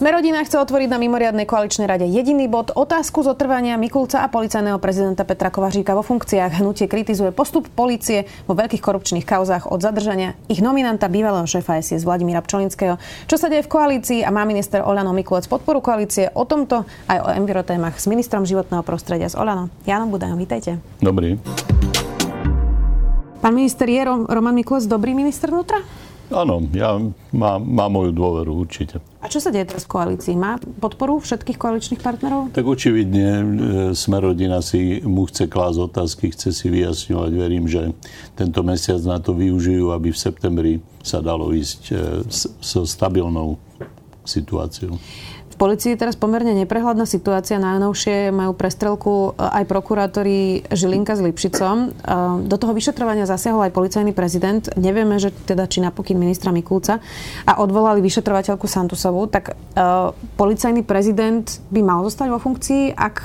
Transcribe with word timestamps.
Smerodina 0.00 0.40
chce 0.40 0.56
otvoriť 0.56 0.88
na 0.88 0.96
mimoriadnej 0.96 1.44
koaličnej 1.44 1.84
rade 1.84 2.08
jediný 2.08 2.48
bod 2.48 2.72
otázku 2.72 3.20
zotrvania 3.20 3.76
Mikulca 3.76 4.24
a 4.24 4.32
policajného 4.32 4.80
prezidenta 4.80 5.28
Petra 5.28 5.52
Kovaříka 5.52 5.92
vo 5.92 6.00
funkciách. 6.00 6.56
Hnutie 6.56 6.88
kritizuje 6.88 7.28
postup 7.36 7.68
policie 7.68 8.24
vo 8.48 8.56
veľkých 8.56 8.80
korupčných 8.80 9.28
kauzách 9.28 9.68
od 9.68 9.76
zadržania 9.84 10.40
ich 10.48 10.64
nominanta 10.64 11.04
bývalého 11.12 11.44
šéfa 11.44 11.84
SIS 11.84 12.08
Vladimíra 12.08 12.40
Pčolinského. 12.40 12.96
Čo 13.28 13.36
sa 13.36 13.52
deje 13.52 13.60
v 13.60 13.72
koalícii 13.76 14.24
a 14.24 14.32
má 14.32 14.48
minister 14.48 14.80
Olano 14.80 15.12
Mikulec 15.12 15.44
podporu 15.44 15.84
koalície 15.84 16.32
o 16.32 16.48
tomto 16.48 16.88
aj 17.04 17.20
o 17.20 17.28
envirotémach 17.36 18.00
s 18.00 18.08
ministrom 18.08 18.48
životného 18.48 18.80
prostredia 18.80 19.28
z 19.28 19.36
Olano. 19.36 19.68
Janom 19.84 20.08
Budajom, 20.08 20.40
vítajte. 20.40 20.80
Dobrý. 21.04 21.36
Pán 23.44 23.52
minister, 23.52 23.84
je 23.84 24.00
Roman 24.08 24.56
Mikulec 24.56 24.88
dobrý 24.88 25.12
minister 25.12 25.52
vnútra? 25.52 25.76
Áno, 26.30 26.62
ja 26.70 26.94
má, 27.34 27.58
má 27.58 27.86
moju 27.90 28.14
dôveru 28.14 28.62
určite. 28.62 29.02
A 29.18 29.26
čo 29.26 29.42
sa 29.42 29.50
deje 29.50 29.66
teraz 29.66 29.84
v 29.84 29.92
koalícii? 29.98 30.38
Má 30.38 30.62
podporu 30.62 31.18
všetkých 31.18 31.58
koaličných 31.58 32.00
partnerov? 32.00 32.54
Tak 32.54 32.64
očividne 32.64 33.28
e, 33.28 33.44
Smerodina 33.92 34.62
si 34.62 35.02
mu 35.02 35.26
chce 35.26 35.50
klásť 35.50 35.90
otázky, 35.90 36.30
chce 36.30 36.54
si 36.54 36.70
vyjasňovať. 36.70 37.30
Verím, 37.34 37.66
že 37.66 37.90
tento 38.38 38.62
mesiac 38.62 39.02
na 39.02 39.18
to 39.18 39.34
využijú, 39.34 39.90
aby 39.90 40.14
v 40.14 40.22
septembri 40.22 40.72
sa 41.02 41.18
dalo 41.18 41.50
ísť 41.50 41.80
e, 41.90 41.94
so 42.62 42.86
stabilnou 42.86 43.58
situáciou 44.24 44.98
policii 45.60 45.92
je 45.92 46.00
teraz 46.00 46.16
pomerne 46.16 46.56
neprehľadná 46.56 47.04
situácia. 47.04 47.60
Najnovšie 47.60 48.32
majú 48.32 48.56
prestrelku 48.56 49.36
e, 49.36 49.44
aj 49.44 49.68
prokurátori 49.68 50.64
Žilinka 50.72 51.12
s 51.12 51.20
Lipšicom. 51.20 51.76
E, 51.84 51.88
do 52.48 52.56
toho 52.56 52.72
vyšetrovania 52.72 53.28
zasiahol 53.28 53.68
aj 53.68 53.76
policajný 53.76 54.16
prezident. 54.16 54.64
Nevieme, 54.80 55.20
že 55.20 55.28
teda 55.44 55.68
či 55.68 55.84
napokyn 55.84 56.16
ministra 56.16 56.48
Mikulca 56.48 57.04
a 57.44 57.52
odvolali 57.60 58.00
vyšetrovateľku 58.00 58.64
Santusovú. 58.64 59.26
Tak 59.26 59.44
uh, 59.50 60.14
policajný 60.38 60.86
prezident 60.86 61.42
by 61.68 61.80
mal 61.82 62.00
zostať 62.06 62.30
vo 62.30 62.38
funkcii, 62.38 62.94
ak 62.94 63.16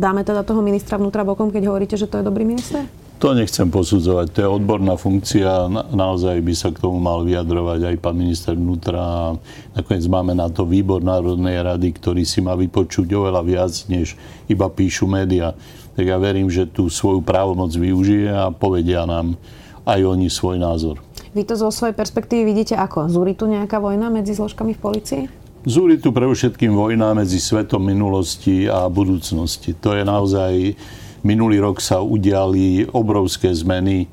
dáme 0.00 0.24
teda 0.24 0.42
toho 0.42 0.64
ministra 0.64 0.96
vnútra 0.96 1.22
bokom, 1.22 1.52
keď 1.52 1.68
hovoríte, 1.68 1.96
že 2.00 2.08
to 2.08 2.18
je 2.18 2.24
dobrý 2.24 2.48
minister? 2.48 2.88
To 3.24 3.32
nechcem 3.32 3.72
posudzovať. 3.72 4.36
To 4.36 4.38
je 4.44 4.48
odborná 4.52 5.00
funkcia. 5.00 5.72
Na, 5.72 5.88
naozaj 5.88 6.44
by 6.44 6.52
sa 6.52 6.68
k 6.68 6.76
tomu 6.76 7.00
mal 7.00 7.24
vyjadrovať 7.24 7.88
aj 7.88 7.96
pán 8.04 8.20
minister 8.20 8.52
vnútra. 8.52 9.32
Nakoniec 9.72 10.04
máme 10.12 10.36
na 10.36 10.52
to 10.52 10.68
výbor 10.68 11.00
Národnej 11.00 11.56
rady, 11.64 11.88
ktorý 11.96 12.20
si 12.28 12.44
má 12.44 12.52
vypočuť 12.52 13.08
oveľa 13.08 13.40
viac, 13.40 13.72
než 13.88 14.20
iba 14.44 14.68
píšu 14.68 15.08
média. 15.08 15.56
Tak 15.96 16.04
ja 16.04 16.20
verím, 16.20 16.52
že 16.52 16.68
tú 16.68 16.92
svoju 16.92 17.24
právomoc 17.24 17.72
využije 17.72 18.28
a 18.28 18.52
povedia 18.52 19.08
nám 19.08 19.40
aj 19.88 20.04
oni 20.04 20.28
svoj 20.28 20.60
názor. 20.60 21.00
Vy 21.32 21.48
to 21.48 21.56
zo 21.56 21.72
svojej 21.72 21.96
perspektívy 21.96 22.52
vidíte 22.52 22.76
ako? 22.76 23.08
Zúri 23.08 23.32
tu 23.32 23.48
nejaká 23.48 23.80
vojna 23.80 24.12
medzi 24.12 24.36
zložkami 24.36 24.76
v 24.76 24.80
policii? 24.84 25.22
Zúri 25.64 25.96
tu 25.96 26.12
pre 26.12 26.28
všetkým 26.28 26.76
vojna 26.76 27.16
medzi 27.16 27.40
svetom 27.40 27.88
minulosti 27.88 28.68
a 28.68 28.84
budúcnosti. 28.92 29.72
To 29.80 29.96
je 29.96 30.04
naozaj 30.04 30.76
Minulý 31.24 31.56
rok 31.64 31.80
sa 31.80 32.04
udiali 32.04 32.84
obrovské 32.84 33.48
zmeny, 33.48 34.04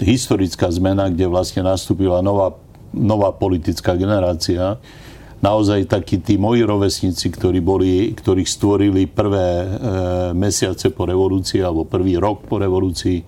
historická 0.00 0.72
zmena, 0.72 1.12
kde 1.12 1.28
vlastne 1.28 1.60
nastúpila 1.60 2.24
nová, 2.24 2.56
nová 2.96 3.36
politická 3.36 3.92
generácia. 4.00 4.80
Naozaj 5.44 5.92
takí 5.92 6.24
tí 6.24 6.40
moji 6.40 6.64
rovesníci, 6.64 7.28
ktorí 7.28 7.60
boli, 7.60 8.16
ktorých 8.16 8.48
stvorili 8.48 9.04
prvé 9.04 9.44
e, 9.44 9.66
mesiace 10.32 10.88
po 10.88 11.04
revolúcii 11.04 11.60
alebo 11.60 11.84
prvý 11.84 12.16
rok 12.16 12.48
po 12.48 12.56
revolúcii, 12.56 13.20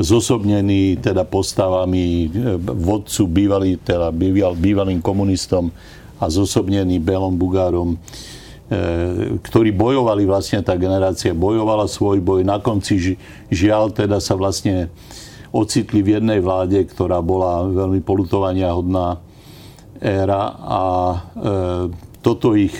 zosobnení 0.00 0.96
teda 0.96 1.28
postavami 1.28 2.24
e, 2.24 2.28
vodcu 2.56 3.28
bývalý, 3.28 3.76
teda 3.84 4.08
býval, 4.16 4.56
bývalým 4.56 5.04
komunistom 5.04 5.68
a 6.16 6.24
zosobnený 6.32 7.04
Belom 7.04 7.36
Bugárom 7.36 8.00
ktorí 9.42 9.74
bojovali 9.74 10.22
vlastne, 10.30 10.62
tá 10.62 10.78
generácia 10.78 11.34
bojovala 11.34 11.90
svoj 11.90 12.22
boj. 12.22 12.46
Na 12.46 12.62
konci 12.62 13.18
žiaľ 13.50 13.90
teda 13.90 14.22
sa 14.22 14.38
vlastne 14.38 14.94
ocitli 15.50 16.06
v 16.06 16.22
jednej 16.22 16.38
vláde, 16.38 16.78
ktorá 16.86 17.18
bola 17.18 17.66
veľmi 17.66 17.98
polutovania 18.06 18.70
hodná 18.70 19.18
éra 19.98 20.54
a 20.56 20.82
e, 21.12 21.18
toto 22.22 22.54
ich, 22.54 22.72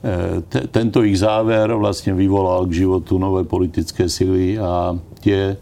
e, 0.00 0.40
te, 0.48 0.66
tento 0.72 1.04
ich 1.04 1.20
záver 1.20 1.70
vlastne 1.76 2.16
vyvolal 2.16 2.64
k 2.66 2.88
životu 2.88 3.20
nové 3.20 3.44
politické 3.44 4.08
sily 4.08 4.56
a 4.56 4.96
tie 5.20 5.60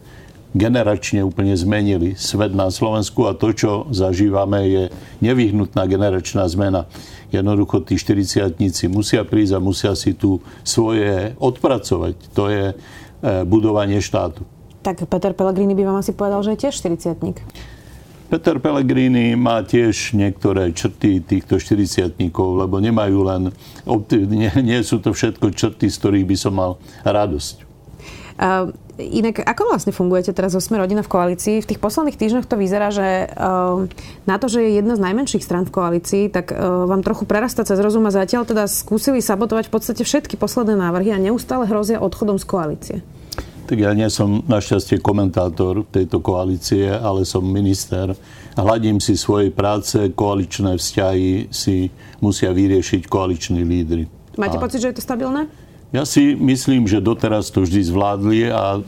generačne 0.52 1.24
úplne 1.24 1.56
zmenili 1.56 2.12
svet 2.14 2.52
na 2.52 2.68
Slovensku 2.68 3.24
a 3.24 3.36
to, 3.36 3.56
čo 3.56 3.70
zažívame, 3.88 4.60
je 4.68 4.82
nevyhnutná 5.24 5.88
generačná 5.88 6.44
zmena. 6.48 6.86
Jednoducho 7.32 7.80
tí 7.80 7.96
40 7.96 8.60
musia 8.92 9.24
prísť 9.24 9.56
a 9.56 9.60
musia 9.64 9.92
si 9.96 10.12
tu 10.12 10.44
svoje 10.60 11.32
odpracovať. 11.40 12.14
To 12.36 12.52
je 12.52 12.64
e, 12.70 12.74
budovanie 13.48 14.04
štátu. 14.04 14.44
Tak 14.84 15.08
Peter 15.08 15.32
Pellegrini 15.32 15.72
by 15.72 15.82
vám 15.88 15.98
asi 16.04 16.12
povedal, 16.12 16.44
že 16.44 16.52
je 16.54 16.68
tiež 16.68 16.74
40 16.76 17.72
Peter 18.32 18.56
Pellegrini 18.56 19.36
má 19.36 19.60
tiež 19.60 20.16
niektoré 20.16 20.72
črty 20.72 21.20
týchto 21.20 21.60
40 21.60 22.16
lebo 22.32 22.80
nemajú 22.80 23.18
len, 23.28 23.52
nie, 24.08 24.48
nie 24.64 24.80
sú 24.80 25.04
to 25.04 25.12
všetko 25.12 25.52
črty, 25.52 25.92
z 25.92 25.96
ktorých 26.00 26.26
by 26.32 26.36
som 26.40 26.56
mal 26.56 26.80
radosť. 27.04 27.71
Uh, 28.42 28.74
inak, 28.98 29.46
ako 29.46 29.70
vlastne 29.70 29.94
fungujete 29.94 30.34
teraz 30.34 30.50
zo 30.50 30.58
Sme 30.58 30.82
rodina 30.82 31.06
v 31.06 31.12
koalícii? 31.14 31.62
V 31.62 31.68
tých 31.70 31.78
posledných 31.78 32.18
týždňoch 32.18 32.50
to 32.50 32.58
vyzerá, 32.58 32.90
že 32.90 33.30
uh, 33.30 33.86
na 34.26 34.36
to, 34.42 34.50
že 34.50 34.66
je 34.66 34.82
jedna 34.82 34.98
z 34.98 35.04
najmenších 35.06 35.46
stran 35.46 35.62
v 35.62 35.70
koalícii, 35.70 36.26
tak 36.26 36.50
uh, 36.50 36.90
vám 36.90 37.06
trochu 37.06 37.22
prerastá 37.22 37.62
cez 37.62 37.78
rozum 37.78 38.02
a 38.02 38.10
zatiaľ 38.10 38.42
teda 38.42 38.66
skúsili 38.66 39.22
sabotovať 39.22 39.70
v 39.70 39.74
podstate 39.78 40.02
všetky 40.02 40.34
posledné 40.34 40.74
návrhy 40.74 41.14
a 41.14 41.22
neustále 41.22 41.70
hrozia 41.70 42.02
odchodom 42.02 42.42
z 42.42 42.46
koalície. 42.50 42.96
Tak 43.70 43.78
ja 43.78 43.94
nie 43.94 44.10
som 44.10 44.42
našťastie 44.50 44.98
komentátor 44.98 45.86
tejto 45.86 46.18
koalície, 46.18 46.90
ale 46.90 47.22
som 47.22 47.46
minister. 47.46 48.10
Hladím 48.58 48.98
si 48.98 49.14
svojej 49.14 49.54
práce, 49.54 49.96
koaličné 50.12 50.76
vzťahy 50.82 51.54
si 51.54 51.94
musia 52.18 52.50
vyriešiť 52.50 53.06
koaliční 53.06 53.62
lídry. 53.62 54.10
Máte 54.34 54.58
a... 54.58 54.62
pocit, 54.66 54.82
že 54.82 54.90
je 54.90 54.96
to 54.98 55.06
stabilné? 55.06 55.46
Ja 55.92 56.08
si 56.08 56.32
myslím, 56.32 56.88
že 56.88 57.04
doteraz 57.04 57.52
to 57.52 57.68
vždy 57.68 57.84
zvládli 57.84 58.48
a 58.48 58.80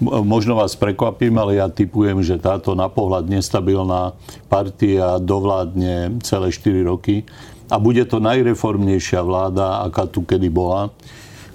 možno 0.00 0.56
vás 0.56 0.72
prekvapím, 0.80 1.36
ale 1.36 1.60
ja 1.60 1.68
typujem, 1.68 2.24
že 2.24 2.40
táto 2.40 2.72
na 2.72 2.88
pohľad 2.88 3.28
nestabilná 3.28 4.16
partia 4.48 5.20
dovládne 5.20 6.24
celé 6.24 6.48
4 6.48 6.88
roky 6.88 7.28
a 7.68 7.76
bude 7.76 8.00
to 8.08 8.16
najreformnejšia 8.16 9.20
vláda, 9.20 9.84
aká 9.84 10.08
tu 10.08 10.24
kedy 10.24 10.48
bola 10.48 10.88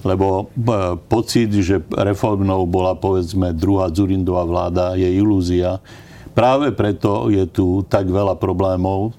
lebo 0.03 0.51
e, 0.51 0.99
pocit, 1.07 1.47
že 1.63 1.79
reformnou 1.95 2.67
bola 2.67 2.91
povedzme 2.91 3.55
druhá 3.55 3.87
Zurindová 3.87 4.43
vláda, 4.43 4.99
je 4.99 5.07
ilúzia. 5.07 5.79
Práve 6.35 6.75
preto 6.75 7.31
je 7.31 7.47
tu 7.47 7.87
tak 7.87 8.11
veľa 8.11 8.35
problémov, 8.35 9.15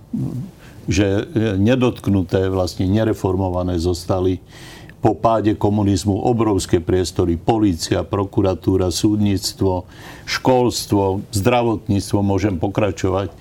že 0.84 1.24
nedotknuté, 1.56 2.52
vlastne 2.52 2.84
nereformované 2.84 3.80
zostali 3.80 4.44
po 5.04 5.12
páde 5.12 5.52
komunizmu 5.52 6.16
obrovské 6.16 6.80
priestory. 6.80 7.36
Polícia, 7.36 8.00
prokuratúra, 8.00 8.88
súdnictvo, 8.88 9.84
školstvo, 10.24 11.20
zdravotníctvo, 11.28 12.24
môžem 12.24 12.56
pokračovať. 12.56 13.28
E, 13.28 13.36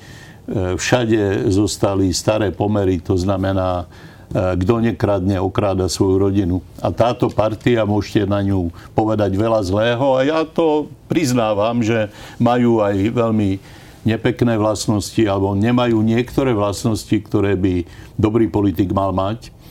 všade 0.75 1.47
zostali 1.47 2.11
staré 2.11 2.51
pomery, 2.51 2.99
to 2.99 3.15
znamená, 3.15 3.87
e, 4.27 4.59
kto 4.59 4.83
nekradne, 4.83 5.39
okráda 5.39 5.87
svoju 5.87 6.19
rodinu. 6.19 6.59
A 6.83 6.91
táto 6.91 7.31
partia, 7.31 7.87
môžete 7.87 8.27
na 8.27 8.43
ňu 8.43 8.67
povedať 8.91 9.31
veľa 9.31 9.63
zlého 9.63 10.19
a 10.19 10.27
ja 10.27 10.43
to 10.43 10.91
priznávam, 11.07 11.79
že 11.79 12.11
majú 12.43 12.83
aj 12.83 13.07
veľmi 13.15 13.63
nepekné 14.03 14.59
vlastnosti 14.59 15.23
alebo 15.23 15.55
nemajú 15.55 15.95
niektoré 16.03 16.51
vlastnosti, 16.51 17.15
ktoré 17.23 17.55
by 17.55 17.87
dobrý 18.19 18.51
politik 18.51 18.91
mal 18.91 19.15
mať 19.15 19.62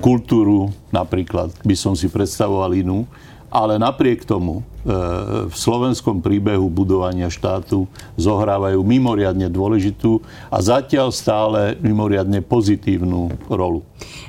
kultúru 0.00 0.72
napríklad 0.88 1.52
by 1.60 1.76
som 1.76 1.92
si 1.92 2.08
predstavoval 2.08 2.72
inú, 2.72 3.04
ale 3.52 3.78
napriek 3.78 4.26
tomu 4.26 4.66
v 5.48 5.54
slovenskom 5.54 6.20
príbehu 6.20 6.68
budovania 6.68 7.32
štátu 7.32 7.88
zohrávajú 8.20 8.82
mimoriadne 8.84 9.48
dôležitú 9.48 10.20
a 10.52 10.60
zatiaľ 10.60 11.08
stále 11.08 11.78
mimoriadne 11.80 12.44
pozitívnu 12.44 13.32
rolu. 13.48 13.80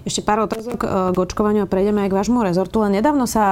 Ešte 0.06 0.22
pár 0.22 0.46
otázok 0.46 0.80
e, 0.86 0.88
k 1.14 1.18
očkovaniu 1.18 1.66
a 1.66 1.72
prejdeme 1.72 2.06
aj 2.06 2.10
k 2.14 2.18
vášmu 2.22 2.46
rezortu. 2.46 2.84
Len 2.86 3.02
nedávno 3.02 3.26
sa 3.26 3.44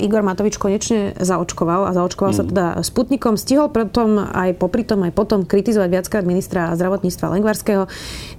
e, 0.00 0.04
Igor 0.08 0.24
Matovič 0.24 0.56
konečne 0.56 1.12
zaočkoval 1.20 1.88
a 1.88 1.90
zaočkoval 1.92 2.32
mm. 2.32 2.38
sa 2.38 2.44
teda 2.48 2.66
Sputnikom. 2.80 3.36
Stihol 3.36 3.68
pretom 3.68 4.16
aj 4.16 4.56
popri 4.56 4.88
tom 4.88 5.04
aj 5.04 5.12
potom 5.12 5.44
kritizovať 5.44 5.88
viackrát 5.92 6.24
ministra 6.24 6.72
zdravotníctva 6.72 7.36
Lengvarského. 7.36 7.84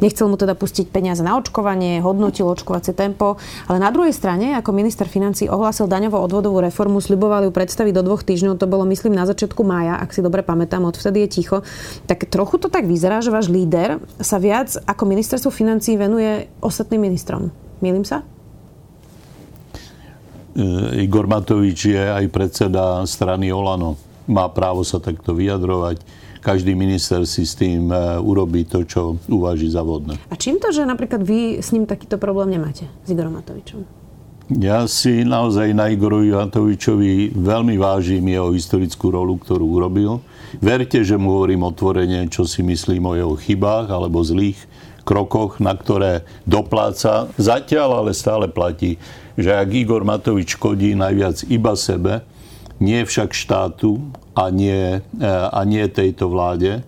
Nechcel 0.01 0.25
mu 0.25 0.36
teda 0.41 0.57
pustiť 0.57 0.89
peniaze 0.89 1.21
na 1.21 1.38
očkovanie, 1.38 2.01
hodnotil 2.01 2.50
očkovacie 2.50 2.97
tempo. 2.97 3.38
Ale 3.69 3.77
na 3.77 3.94
druhej 3.94 4.18
strane, 4.18 4.57
ako 4.57 4.74
minister 4.74 5.06
financí 5.06 5.45
ohlásil 5.45 5.86
daňovo-odvodovú 5.86 6.65
reformu, 6.65 6.97
sliboval 6.97 7.45
ju 7.45 7.51
predstaviť 7.53 7.94
do 7.94 8.01
dvoch 8.01 8.25
týždňov. 8.25 8.57
To 8.57 8.65
bolo, 8.65 8.89
myslím, 8.89 9.13
na 9.13 9.30
začiatku 9.30 9.62
mája, 9.62 10.01
ak 10.01 10.09
si 10.09 10.25
dobre 10.25 10.41
pamätám, 10.41 10.81
odvtedy 10.89 11.30
je 11.30 11.30
ticho. 11.30 11.57
Tak 12.09 12.25
trochu 12.33 12.57
to 12.57 12.74
tak 12.74 12.89
vyzerá, 12.89 13.21
že 13.21 13.30
váš 13.30 13.53
líder 13.53 14.01
sa 14.18 14.41
viac 14.41 14.74
ako 14.89 15.06
ministerstvo 15.06 15.53
financí 15.53 15.94
venuje 15.94 16.50
ostatným 16.65 17.06
ministrom. 17.06 17.29
Milím 17.80 18.04
sa? 18.04 18.26
E, 20.58 21.06
Igor 21.06 21.30
Matovič 21.30 21.94
je 21.94 22.02
aj 22.02 22.26
predseda 22.34 23.06
strany 23.06 23.54
Olano. 23.54 23.96
Má 24.26 24.50
právo 24.50 24.81
sa 24.81 24.98
takto 24.98 25.38
vyjadrovať. 25.38 26.02
Každý 26.40 26.72
minister 26.72 27.24
si 27.28 27.44
s 27.46 27.54
tým 27.54 27.92
e, 27.92 28.18
urobí 28.20 28.66
to, 28.66 28.84
čo 28.88 29.20
uváži 29.30 29.70
za 29.70 29.86
vodné. 29.86 30.18
A 30.31 30.36
čím 30.36 30.58
to, 30.58 30.72
že 30.74 30.88
napríklad 30.88 31.22
vy 31.22 31.60
s 31.62 31.70
ním 31.76 31.86
takýto 31.86 32.18
problém 32.18 32.56
nemáte, 32.56 32.88
s 33.06 33.08
Igorom 33.12 33.38
Matovičom? 33.38 34.00
Ja 34.50 34.90
si 34.90 35.22
naozaj 35.22 35.78
na 35.78 35.94
Igorovi 35.94 36.34
Matovičovi 36.34 37.38
veľmi 37.38 37.78
vážim 37.78 38.25
jeho 38.25 38.50
historickú 38.50 39.14
rolu, 39.14 39.38
ktorú 39.38 39.78
urobil. 39.78 40.25
Verte, 40.58 41.06
že 41.06 41.22
mu 41.22 41.38
hovorím 41.38 41.70
otvorene, 41.70 42.25
čo 42.34 42.50
si 42.50 42.66
myslím 42.66 43.06
o 43.06 43.14
jeho 43.14 43.38
chybách 43.38 43.94
alebo 43.94 44.25
zlých 44.25 44.58
krokoch, 45.10 45.58
na 45.58 45.74
ktoré 45.74 46.22
dopláca. 46.46 47.34
Zatiaľ 47.42 48.06
ale 48.06 48.12
stále 48.14 48.46
platí, 48.46 49.02
že 49.34 49.58
ak 49.58 49.74
Igor 49.74 50.06
Matovič 50.06 50.54
škodí 50.54 50.94
najviac 50.94 51.50
iba 51.50 51.74
sebe, 51.74 52.22
nie 52.78 53.02
však 53.02 53.34
štátu 53.34 53.98
a 54.38 54.54
nie, 54.54 55.02
e, 55.02 55.26
a 55.28 55.62
nie 55.66 55.84
tejto 55.90 56.30
vláde, 56.30 56.80
e, 56.80 56.82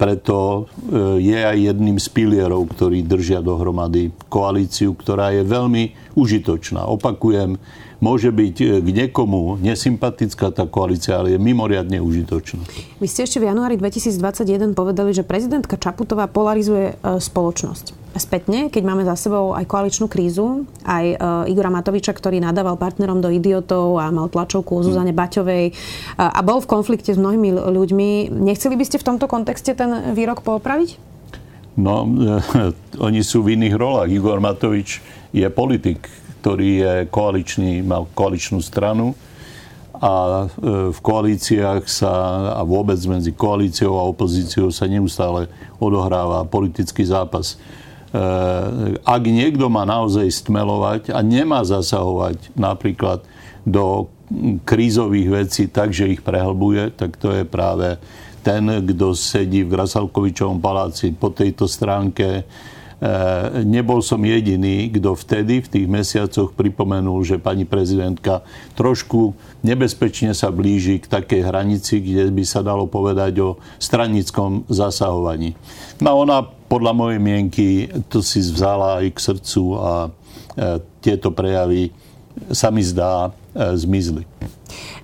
preto 0.00 0.38
e, 0.40 1.22
je 1.22 1.38
aj 1.38 1.58
jedným 1.60 2.00
z 2.00 2.08
pilierov, 2.10 2.72
ktorí 2.74 3.06
držia 3.06 3.44
dohromady 3.44 4.10
koalíciu, 4.32 4.96
ktorá 4.96 5.30
je 5.36 5.46
veľmi 5.46 6.16
užitočná. 6.18 6.88
Opakujem, 6.88 7.60
môže 8.02 8.34
byť 8.34 8.56
e, 8.58 8.66
k 8.82 8.88
niekomu 8.90 9.62
nesympatická 9.62 10.50
tá 10.50 10.66
koalícia, 10.66 11.14
ale 11.14 11.38
je 11.38 11.38
mimoriadne 11.38 12.02
užitočná. 12.02 12.66
Vy 12.98 13.06
ste 13.06 13.22
ešte 13.22 13.38
v 13.38 13.54
januári 13.54 13.78
2021 13.78 14.74
povedali, 14.74 15.14
že 15.14 15.22
prezidentka 15.22 15.78
Čaputová 15.78 16.26
polarizuje 16.26 16.98
e, 16.98 17.22
spoločnosť. 17.22 18.02
Spätne, 18.12 18.68
keď 18.68 18.82
máme 18.84 19.08
za 19.08 19.16
sebou 19.16 19.56
aj 19.56 19.64
koaličnú 19.64 20.10
krízu, 20.10 20.66
aj 20.82 21.04
e, 21.14 21.16
Igora 21.54 21.70
Matoviča, 21.70 22.10
ktorý 22.10 22.42
nadával 22.42 22.74
partnerom 22.74 23.22
do 23.22 23.30
idiotov 23.30 24.02
a 24.02 24.10
mal 24.10 24.26
tlačovku 24.26 24.82
o 24.82 24.84
Zuzane 24.84 25.14
Baťovej 25.14 25.72
a 26.18 26.40
bol 26.42 26.58
v 26.60 26.68
konflikte 26.68 27.14
s 27.14 27.22
mnohými 27.22 27.54
ľuďmi, 27.54 28.34
nechceli 28.34 28.74
by 28.74 28.84
ste 28.84 28.98
v 28.98 29.06
tomto 29.06 29.30
kontexte 29.30 29.72
ten 29.78 30.12
výrok 30.12 30.42
poopraviť? 30.42 31.12
No, 31.78 32.04
oni 33.06 33.20
sú 33.24 33.40
v 33.40 33.56
iných 33.56 33.74
rolách. 33.80 34.12
Igor 34.12 34.44
Matovič 34.44 35.00
je 35.32 35.48
politik, 35.48 36.04
ktorý 36.42 36.70
je 36.74 36.94
koaličný, 37.06 37.86
mal 37.86 38.10
koaličnú 38.18 38.58
stranu 38.58 39.14
a 40.02 40.50
e, 40.50 40.90
v 40.90 40.98
koalíciách 40.98 41.86
sa 41.86 42.12
a 42.58 42.66
vôbec 42.66 42.98
medzi 43.06 43.30
koalíciou 43.30 43.94
a 43.94 44.10
opozíciou 44.10 44.74
sa 44.74 44.90
neustále 44.90 45.46
odohráva 45.78 46.42
politický 46.42 47.06
zápas. 47.06 47.54
E, 47.54 47.56
ak 48.98 49.22
niekto 49.22 49.70
má 49.70 49.86
naozaj 49.86 50.26
stmelovať 50.42 51.14
a 51.14 51.22
nemá 51.22 51.62
zasahovať 51.62 52.50
napríklad 52.58 53.22
do 53.62 54.10
krízových 54.66 55.46
vecí 55.46 55.70
tak, 55.70 55.94
že 55.94 56.10
ich 56.10 56.26
prehlbuje, 56.26 56.98
tak 56.98 57.14
to 57.14 57.30
je 57.30 57.46
práve 57.46 58.02
ten, 58.42 58.66
kto 58.66 59.14
sedí 59.14 59.62
v 59.62 59.70
Grasalkovičovom 59.70 60.58
paláci 60.58 61.14
po 61.14 61.30
tejto 61.30 61.70
stránke 61.70 62.42
nebol 63.66 63.98
som 63.98 64.22
jediný, 64.22 64.86
kto 64.94 65.18
vtedy 65.18 65.58
v 65.58 65.68
tých 65.68 65.86
mesiacoch 65.90 66.54
pripomenul, 66.54 67.26
že 67.26 67.42
pani 67.42 67.66
prezidentka 67.66 68.46
trošku 68.78 69.34
nebezpečne 69.66 70.30
sa 70.38 70.54
blíži 70.54 71.02
k 71.02 71.10
takej 71.10 71.42
hranici, 71.42 71.98
kde 71.98 72.30
by 72.30 72.44
sa 72.46 72.62
dalo 72.62 72.86
povedať 72.86 73.42
o 73.42 73.58
stranickom 73.82 74.70
zasahovaní. 74.70 75.58
No 75.98 76.22
ona 76.22 76.46
podľa 76.46 76.92
mojej 76.94 77.20
mienky 77.20 77.68
to 78.06 78.22
si 78.22 78.38
vzala 78.38 79.02
aj 79.02 79.06
k 79.12 79.18
srdcu 79.18 79.62
a 79.76 79.92
eh, 80.06 80.78
tieto 81.02 81.34
prejavy 81.34 81.90
sa 82.54 82.70
mi 82.70 82.86
zdá 82.86 83.28
eh, 83.28 83.74
zmizli. 83.74 84.24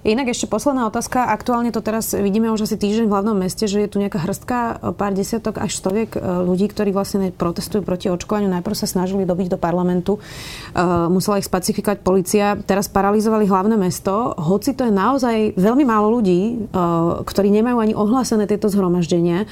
Inak 0.07 0.31
ešte 0.31 0.47
posledná 0.47 0.87
otázka. 0.87 1.27
Aktuálne 1.35 1.75
to 1.75 1.83
teraz 1.83 2.15
vidíme 2.15 2.55
už 2.55 2.71
asi 2.71 2.79
týždeň 2.79 3.11
v 3.11 3.15
hlavnom 3.19 3.35
meste, 3.35 3.67
že 3.67 3.83
je 3.83 3.91
tu 3.91 3.99
nejaká 3.99 4.23
hrstka, 4.23 4.79
pár 4.95 5.11
desiatok 5.11 5.59
až 5.59 5.75
stoviek 5.75 6.15
e, 6.15 6.23
ľudí, 6.23 6.71
ktorí 6.71 6.95
vlastne 6.95 7.35
protestujú 7.35 7.83
proti 7.83 8.07
očkovaniu. 8.07 8.47
Najprv 8.47 8.79
sa 8.79 8.87
snažili 8.87 9.27
dobiť 9.27 9.51
do 9.51 9.59
parlamentu. 9.59 10.23
E, 10.71 10.81
musela 11.11 11.43
ich 11.43 11.51
spacifikovať 11.51 11.99
policia. 12.07 12.55
Teraz 12.63 12.87
paralizovali 12.87 13.51
hlavné 13.51 13.75
mesto. 13.75 14.39
Hoci 14.39 14.79
to 14.79 14.87
je 14.87 14.95
naozaj 14.95 15.59
veľmi 15.59 15.83
málo 15.83 16.15
ľudí, 16.15 16.41
e, 16.47 16.79
ktorí 17.27 17.51
nemajú 17.51 17.79
ani 17.83 17.95
ohlásené 17.99 18.47
tieto 18.47 18.71
zhromaždenia, 18.71 19.51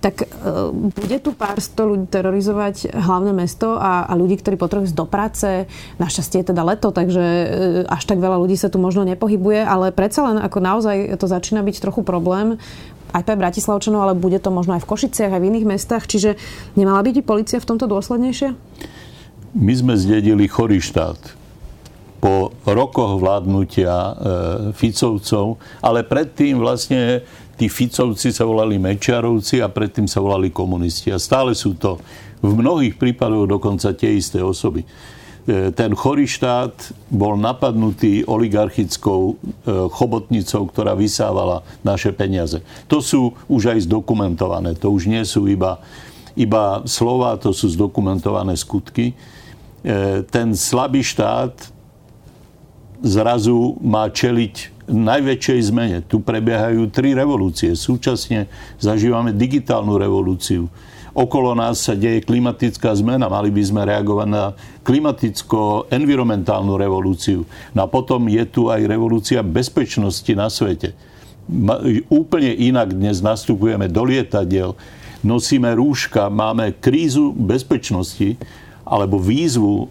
tak 0.00 0.24
bude 0.72 1.18
tu 1.20 1.34
pár 1.34 1.58
sto 1.60 1.92
ľudí 1.92 2.06
terorizovať 2.08 2.94
hlavné 2.94 3.34
mesto 3.34 3.76
a, 3.76 4.06
a 4.06 4.12
ľudí, 4.14 4.38
ktorí 4.38 4.54
potrebujú 4.54 4.94
do 4.94 5.04
práce. 5.04 5.66
Našťastie 5.98 6.40
je 6.40 6.50
teda 6.54 6.62
leto, 6.62 6.94
takže 6.94 7.24
až 7.84 8.02
tak 8.06 8.22
veľa 8.22 8.38
ľudí 8.38 8.54
sa 8.54 8.70
tu 8.70 8.78
možno 8.80 9.04
nepohybuje 9.04 9.57
funguje, 9.58 9.62
ale 9.66 9.94
predsa 9.94 10.20
len 10.30 10.38
ako 10.38 10.58
naozaj 10.60 10.96
to 11.18 11.26
začína 11.26 11.62
byť 11.62 11.76
trochu 11.82 12.02
problém 12.06 12.58
aj 13.08 13.24
pre 13.24 13.40
Bratislavčanov, 13.40 14.04
ale 14.04 14.14
bude 14.14 14.36
to 14.36 14.52
možno 14.52 14.76
aj 14.76 14.84
v 14.84 14.90
Košiciach, 14.92 15.32
aj 15.32 15.40
v 15.40 15.48
iných 15.48 15.66
mestách. 15.66 16.04
Čiže 16.04 16.36
nemala 16.76 17.00
byť 17.00 17.24
policia 17.24 17.56
v 17.56 17.68
tomto 17.72 17.88
dôslednejšia? 17.88 18.52
My 19.56 19.72
sme 19.72 19.96
zdedili 19.96 20.44
chorý 20.44 20.76
štát 20.76 21.16
po 22.20 22.52
rokoch 22.68 23.16
vládnutia 23.16 23.94
e, 23.94 24.12
Ficovcov, 24.76 25.56
ale 25.80 26.04
predtým 26.04 26.60
vlastne 26.60 27.24
tí 27.56 27.70
Ficovci 27.72 28.28
sa 28.28 28.44
volali 28.44 28.76
Mečiarovci 28.76 29.64
a 29.64 29.72
predtým 29.72 30.04
sa 30.04 30.20
volali 30.20 30.52
komunisti. 30.52 31.08
A 31.08 31.16
stále 31.16 31.56
sú 31.56 31.80
to 31.80 31.96
v 32.44 32.52
mnohých 32.52 33.00
prípadoch 33.00 33.48
dokonca 33.48 33.96
tie 33.96 34.20
isté 34.20 34.44
osoby. 34.44 34.84
E, 35.48 35.72
ten 35.72 35.96
chorý 35.96 36.28
štát 36.28 36.92
bol 37.08 37.40
napadnutý 37.40 38.20
oligarchickou 38.28 39.32
e, 39.32 39.34
chobotnicou, 39.88 40.68
ktorá 40.68 40.92
vysávala 40.92 41.64
naše 41.80 42.12
peniaze. 42.12 42.60
To 42.84 43.00
sú 43.00 43.32
už 43.48 43.72
aj 43.72 43.88
zdokumentované. 43.88 44.76
To 44.76 44.92
už 44.92 45.08
nie 45.08 45.24
sú 45.24 45.48
iba, 45.48 45.80
iba 46.36 46.84
slova, 46.84 47.40
to 47.40 47.56
sú 47.56 47.72
zdokumentované 47.72 48.60
skutky. 48.60 49.16
E, 49.80 50.20
ten 50.28 50.52
slabý 50.52 51.00
štát 51.00 51.56
zrazu 53.00 53.80
má 53.80 54.04
čeliť 54.12 54.84
najväčšej 54.84 55.60
zmene. 55.72 55.98
Tu 56.04 56.20
prebiehajú 56.20 56.92
tri 56.92 57.16
revolúcie. 57.16 57.72
Súčasne 57.72 58.52
zažívame 58.76 59.32
digitálnu 59.32 59.96
revolúciu 59.96 60.68
okolo 61.18 61.58
nás 61.58 61.82
sa 61.82 61.98
deje 61.98 62.22
klimatická 62.22 62.94
zmena. 62.94 63.26
Mali 63.26 63.50
by 63.50 63.62
sme 63.66 63.82
reagovať 63.82 64.28
na 64.30 64.54
klimaticko-environmentálnu 64.86 66.78
revolúciu. 66.78 67.42
No 67.74 67.82
a 67.82 67.90
potom 67.90 68.30
je 68.30 68.46
tu 68.46 68.70
aj 68.70 68.86
revolúcia 68.86 69.42
bezpečnosti 69.42 70.30
na 70.38 70.46
svete. 70.46 70.94
Úplne 72.06 72.54
inak 72.54 72.94
dnes 72.94 73.18
nastupujeme 73.18 73.90
do 73.90 74.04
lietadiel, 74.06 74.78
nosíme 75.26 75.74
rúška, 75.74 76.30
máme 76.30 76.78
krízu 76.78 77.34
bezpečnosti 77.34 78.38
alebo 78.88 79.20
výzvu, 79.20 79.74
e, 79.76 79.86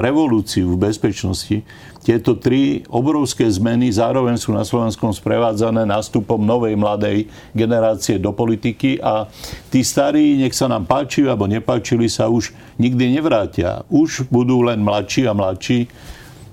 revolúciu 0.00 0.72
v 0.72 0.88
bezpečnosti, 0.88 1.60
tieto 2.00 2.40
tri 2.40 2.80
obrovské 2.88 3.44
zmeny 3.44 3.92
zároveň 3.92 4.40
sú 4.40 4.56
na 4.56 4.64
Slovenskom 4.64 5.12
sprevádzané 5.12 5.84
nástupom 5.84 6.40
novej 6.40 6.72
mladej 6.72 7.28
generácie 7.52 8.16
do 8.16 8.32
politiky 8.32 8.96
a 8.96 9.28
tí 9.68 9.84
starí, 9.84 10.40
nech 10.40 10.56
sa 10.56 10.72
nám 10.72 10.88
páči 10.88 11.28
alebo 11.28 11.44
nepáčili 11.44 12.08
sa, 12.08 12.32
už 12.32 12.56
nikdy 12.80 13.12
nevrátia. 13.12 13.84
Už 13.92 14.24
budú 14.32 14.64
len 14.64 14.80
mladší 14.80 15.28
a 15.28 15.36
mladší 15.36 15.84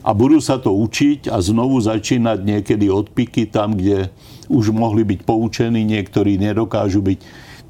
a 0.03 0.11
budú 0.11 0.43
sa 0.43 0.59
to 0.59 0.75
učiť 0.75 1.31
a 1.31 1.39
znovu 1.39 1.79
začínať 1.79 2.43
niekedy 2.43 2.91
odpiky 2.91 3.47
tam, 3.47 3.79
kde 3.79 4.11
už 4.51 4.75
mohli 4.75 5.07
byť 5.07 5.23
poučení, 5.23 5.87
niektorí 5.87 6.35
nedokážu 6.35 6.99
byť. 6.99 7.19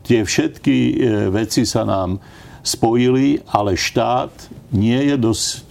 Tie 0.05 0.19
všetky 0.25 0.75
e, 0.75 0.93
veci 1.29 1.69
sa 1.69 1.85
nám 1.85 2.17
spojili, 2.65 3.45
ale 3.45 3.77
štát 3.77 4.33
nie 4.73 4.97
je 5.13 5.15
dosť 5.21 5.45
e, 5.45 5.63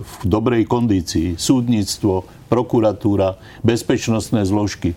v 0.00 0.14
dobrej 0.24 0.64
kondícii. 0.64 1.36
Súdnictvo, 1.36 2.24
prokuratúra, 2.48 3.36
bezpečnostné 3.60 4.48
zložky. 4.48 4.96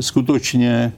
skutočne 0.00 0.96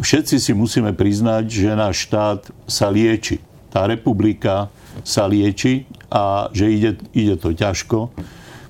všetci 0.00 0.36
si 0.40 0.52
musíme 0.56 0.96
priznať, 0.96 1.44
že 1.52 1.76
náš 1.76 2.08
štát 2.08 2.48
sa 2.64 2.88
lieči. 2.88 3.44
Tá 3.68 3.84
republika 3.84 4.72
sa 5.04 5.28
lieči 5.28 5.84
a 6.08 6.48
že 6.56 6.72
ide, 6.72 6.92
ide 7.12 7.36
to 7.36 7.52
ťažko. 7.52 8.08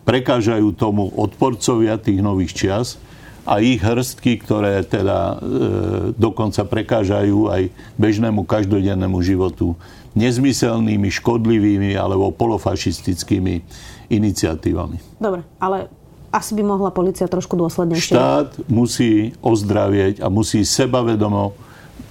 Prekážajú 0.04 0.74
tomu 0.74 1.08
odporcovia 1.14 1.96
tých 1.96 2.20
nových 2.20 2.52
čias 2.52 3.00
a 3.44 3.60
ich 3.60 3.80
hrstky, 3.80 4.40
ktoré 4.40 4.80
teda 4.84 5.18
e, 5.20 6.16
dokonca 6.16 6.64
prekážajú 6.64 7.52
aj 7.52 7.68
bežnému 8.00 8.48
každodennému 8.48 9.20
životu 9.20 9.76
nezmyselnými, 10.16 11.12
škodlivými 11.12 11.92
alebo 11.94 12.32
polofašistickými 12.32 13.60
iniciatívami. 14.08 15.20
Dobre, 15.20 15.44
ale 15.60 15.92
asi 16.32 16.56
by 16.56 16.62
mohla 16.64 16.90
policia 16.90 17.28
trošku 17.28 17.54
dôslednejšie. 17.54 18.16
Štát 18.16 18.50
musí 18.66 19.36
ozdravieť 19.44 20.24
a 20.24 20.32
musí 20.32 20.64
sebavedomo 20.64 21.54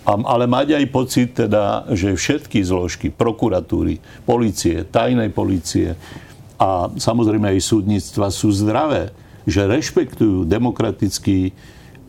ale 0.03 0.51
mať 0.51 0.75
aj 0.75 0.85
pocit 0.91 1.31
teda, 1.31 1.87
že 1.95 2.11
všetky 2.11 2.59
zložky, 2.59 3.07
prokuratúry, 3.07 4.03
policie, 4.27 4.83
tajnej 4.83 5.31
policie 5.31 5.95
a 6.59 6.91
samozrejme 6.91 7.55
aj 7.55 7.59
súdnictva 7.63 8.27
sú 8.27 8.51
zdravé, 8.51 9.15
že 9.43 9.67
rešpektujú 9.67 10.47
demokratický 10.47 11.51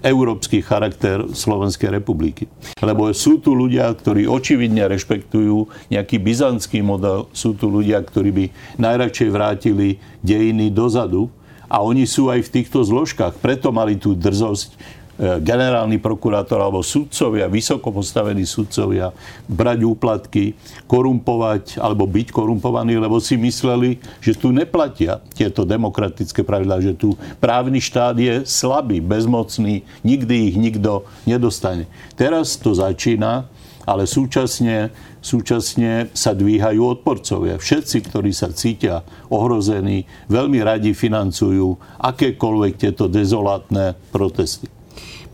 európsky 0.05 0.61
charakter 0.61 1.25
Slovenskej 1.33 1.89
republiky. 1.89 2.45
Lebo 2.85 3.09
sú 3.17 3.41
tu 3.41 3.57
ľudia, 3.57 3.89
ktorí 3.89 4.29
očividne 4.29 4.85
rešpektujú 4.93 5.89
nejaký 5.89 6.21
byzantský 6.21 6.85
model, 6.85 7.33
sú 7.33 7.57
tu 7.57 7.73
ľudia, 7.73 8.05
ktorí 8.05 8.31
by 8.31 8.45
najradšej 8.77 9.29
vrátili 9.33 9.97
dejiny 10.21 10.69
dozadu 10.69 11.33
a 11.73 11.81
oni 11.81 12.05
sú 12.05 12.29
aj 12.29 12.45
v 12.45 12.53
týchto 12.61 12.85
zložkách. 12.85 13.41
Preto 13.41 13.73
mali 13.73 13.97
tú 13.97 14.13
drzosť 14.13 14.77
generálny 15.19 16.03
prokurátor 16.03 16.59
alebo 16.59 16.83
sudcovia, 16.83 17.47
vysoko 17.47 17.95
postavení 17.95 18.43
sudcovia, 18.43 19.15
brať 19.47 19.87
úplatky, 19.87 20.59
korumpovať 20.91 21.79
alebo 21.79 22.03
byť 22.11 22.35
korumpovaní, 22.35 22.99
lebo 22.99 23.23
si 23.23 23.39
mysleli, 23.39 24.03
že 24.19 24.35
tu 24.35 24.51
neplatia 24.51 25.23
tieto 25.39 25.63
demokratické 25.63 26.43
pravidlá, 26.43 26.83
že 26.83 26.99
tu 26.99 27.15
právny 27.39 27.79
štát 27.79 28.19
je 28.19 28.43
slabý, 28.43 28.99
bezmocný, 28.99 29.87
nikdy 30.03 30.51
ich 30.51 30.57
nikto 30.59 31.07
nedostane. 31.31 31.87
Teraz 32.19 32.59
to 32.59 32.75
začína, 32.75 33.47
ale 33.87 34.09
súčasne, 34.11 34.91
súčasne 35.23 36.11
sa 36.11 36.35
dvíhajú 36.35 36.81
odporcovia. 36.99 37.61
Všetci, 37.61 38.11
ktorí 38.11 38.35
sa 38.35 38.51
cítia 38.51 39.07
ohrození, 39.31 40.09
veľmi 40.27 40.59
radi 40.65 40.91
financujú 40.97 42.01
akékoľvek 42.03 42.73
tieto 42.81 43.07
dezolátne 43.07 43.95
protesty. 44.11 44.74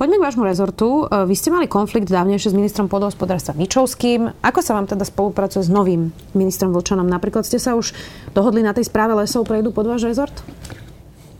Poďme 0.00 0.16
k 0.16 0.26
vášmu 0.32 0.48
rezortu. 0.48 1.04
E, 1.04 1.28
vy 1.28 1.36
ste 1.36 1.52
mali 1.52 1.68
konflikt 1.68 2.08
dávnejšie 2.08 2.48
s 2.48 2.56
ministrom 2.56 2.88
podhospodárstva 2.88 3.52
Mičovským. 3.52 4.32
Ako 4.40 4.64
sa 4.64 4.72
vám 4.72 4.88
teda 4.88 5.04
spolupracuje 5.04 5.60
s 5.60 5.68
novým 5.68 6.08
ministrom 6.32 6.72
Vlčanom? 6.72 7.04
Napríklad 7.04 7.44
ste 7.44 7.60
sa 7.60 7.76
už 7.76 7.92
dohodli 8.32 8.64
na 8.64 8.72
tej 8.72 8.88
správe 8.88 9.12
lesov, 9.12 9.44
prejdú 9.44 9.76
pod 9.76 9.84
váš 9.84 10.08
rezort? 10.08 10.32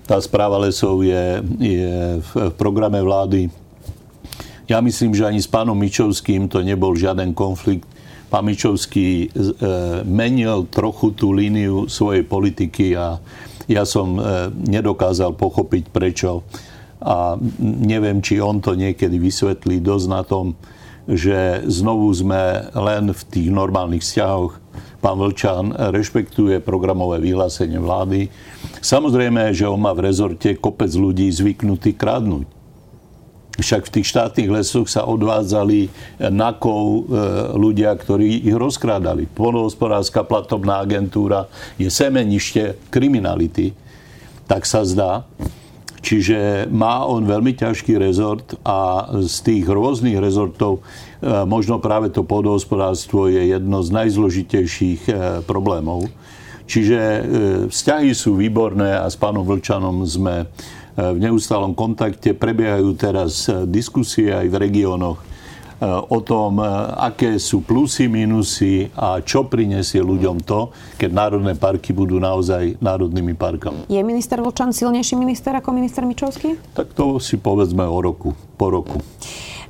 Tá 0.05 0.21
správa 0.21 0.61
lesov 0.61 1.01
je, 1.01 1.41
je 1.57 2.21
v 2.21 2.33
programe 2.61 3.01
vlády. 3.01 3.49
Ja 4.69 4.85
myslím, 4.85 5.17
že 5.17 5.25
ani 5.25 5.41
s 5.41 5.49
pánom 5.49 5.81
Mičovským 5.81 6.45
to 6.53 6.61
nebol 6.61 6.93
žiaden 6.93 7.33
konflikt. 7.33 7.89
Pán 8.29 8.45
Mičovský 8.45 9.33
e, 9.33 9.49
menil 10.05 10.69
trochu 10.69 11.17
tú 11.17 11.33
líniu 11.33 11.89
svojej 11.89 12.29
politiky 12.29 12.93
a 12.93 13.17
ja 13.73 13.89
som 13.89 14.21
e, 14.21 14.53
nedokázal 14.53 15.33
pochopiť, 15.33 15.89
prečo 15.89 16.45
a 17.01 17.41
neviem, 17.61 18.21
či 18.21 18.39
on 18.41 18.61
to 18.61 18.77
niekedy 18.77 19.17
vysvetlí 19.17 19.81
dosť 19.81 20.07
na 20.09 20.23
tom, 20.23 20.53
že 21.09 21.65
znovu 21.67 22.13
sme 22.13 22.71
len 22.71 23.11
v 23.11 23.23
tých 23.27 23.49
normálnych 23.51 24.05
vzťahoch. 24.05 24.53
Pán 25.01 25.17
Vlčan 25.17 25.73
rešpektuje 25.73 26.61
programové 26.61 27.25
vyhlásenie 27.25 27.81
vlády. 27.81 28.29
Samozrejme, 28.85 29.51
že 29.57 29.65
on 29.65 29.81
má 29.81 29.97
v 29.97 30.13
rezorte 30.13 30.55
kopec 30.61 30.93
ľudí 30.93 31.27
zvyknutý 31.33 31.97
kradnúť. 31.97 32.61
Však 33.61 33.91
v 33.91 33.95
tých 34.01 34.07
štátnych 34.09 34.49
lesoch 34.49 34.89
sa 34.89 35.05
odvádzali 35.05 35.93
nakov 36.33 36.81
e, 36.85 37.01
ľudia, 37.61 37.93
ktorí 37.93 38.49
ich 38.49 38.57
rozkrádali. 38.57 39.29
Podohospodárska 39.29 40.25
platobná 40.25 40.81
agentúra 40.81 41.45
je 41.77 41.93
semenište 41.93 42.81
kriminality. 42.89 43.77
Tak 44.49 44.65
sa 44.65 44.81
zdá. 44.87 45.29
Čiže 46.01 46.69
má 46.73 47.05
on 47.05 47.29
veľmi 47.29 47.53
ťažký 47.53 48.01
rezort 48.01 48.57
a 48.65 49.09
z 49.21 49.37
tých 49.45 49.65
rôznych 49.69 50.17
rezortov 50.17 50.81
e, 50.81 51.45
možno 51.45 51.77
práve 51.77 52.09
to 52.09 52.25
podhospodárstvo 52.25 53.29
je 53.29 53.53
jedno 53.53 53.85
z 53.85 53.93
najzložitejších 53.93 55.03
e, 55.07 55.13
problémov. 55.45 56.09
Čiže 56.65 56.99
e, 56.99 57.23
vzťahy 57.69 58.17
sú 58.17 58.41
výborné 58.41 58.97
a 58.97 59.05
s 59.13 59.17
pánom 59.21 59.45
Vlčanom 59.45 60.03
sme 60.09 60.49
v 61.01 61.19
neustálom 61.23 61.73
kontakte. 61.73 62.37
Prebiehajú 62.37 62.93
teraz 62.99 63.49
diskusie 63.65 64.37
aj 64.37 64.53
v 64.53 64.57
regiónoch 64.59 65.30
o 65.85 66.19
tom, 66.21 66.61
aké 67.01 67.41
sú 67.41 67.65
plusy, 67.65 68.05
minusy 68.07 68.93
a 68.93 69.25
čo 69.25 69.49
prinesie 69.49 70.05
ľuďom 70.05 70.45
to, 70.45 70.69
keď 71.01 71.11
národné 71.11 71.57
parky 71.57 71.97
budú 71.97 72.21
naozaj 72.21 72.77
národnými 72.79 73.33
parkami. 73.33 73.89
Je 73.89 74.01
minister 74.05 74.45
Vlčan 74.45 74.77
silnejší 74.77 75.17
minister 75.17 75.57
ako 75.57 75.73
minister 75.73 76.05
Mičovský? 76.05 76.61
Tak 76.77 76.93
to 76.93 77.17
si 77.17 77.41
povedzme 77.41 77.83
o 77.89 77.99
roku, 78.01 78.37
po 78.61 78.69
roku. 78.69 79.01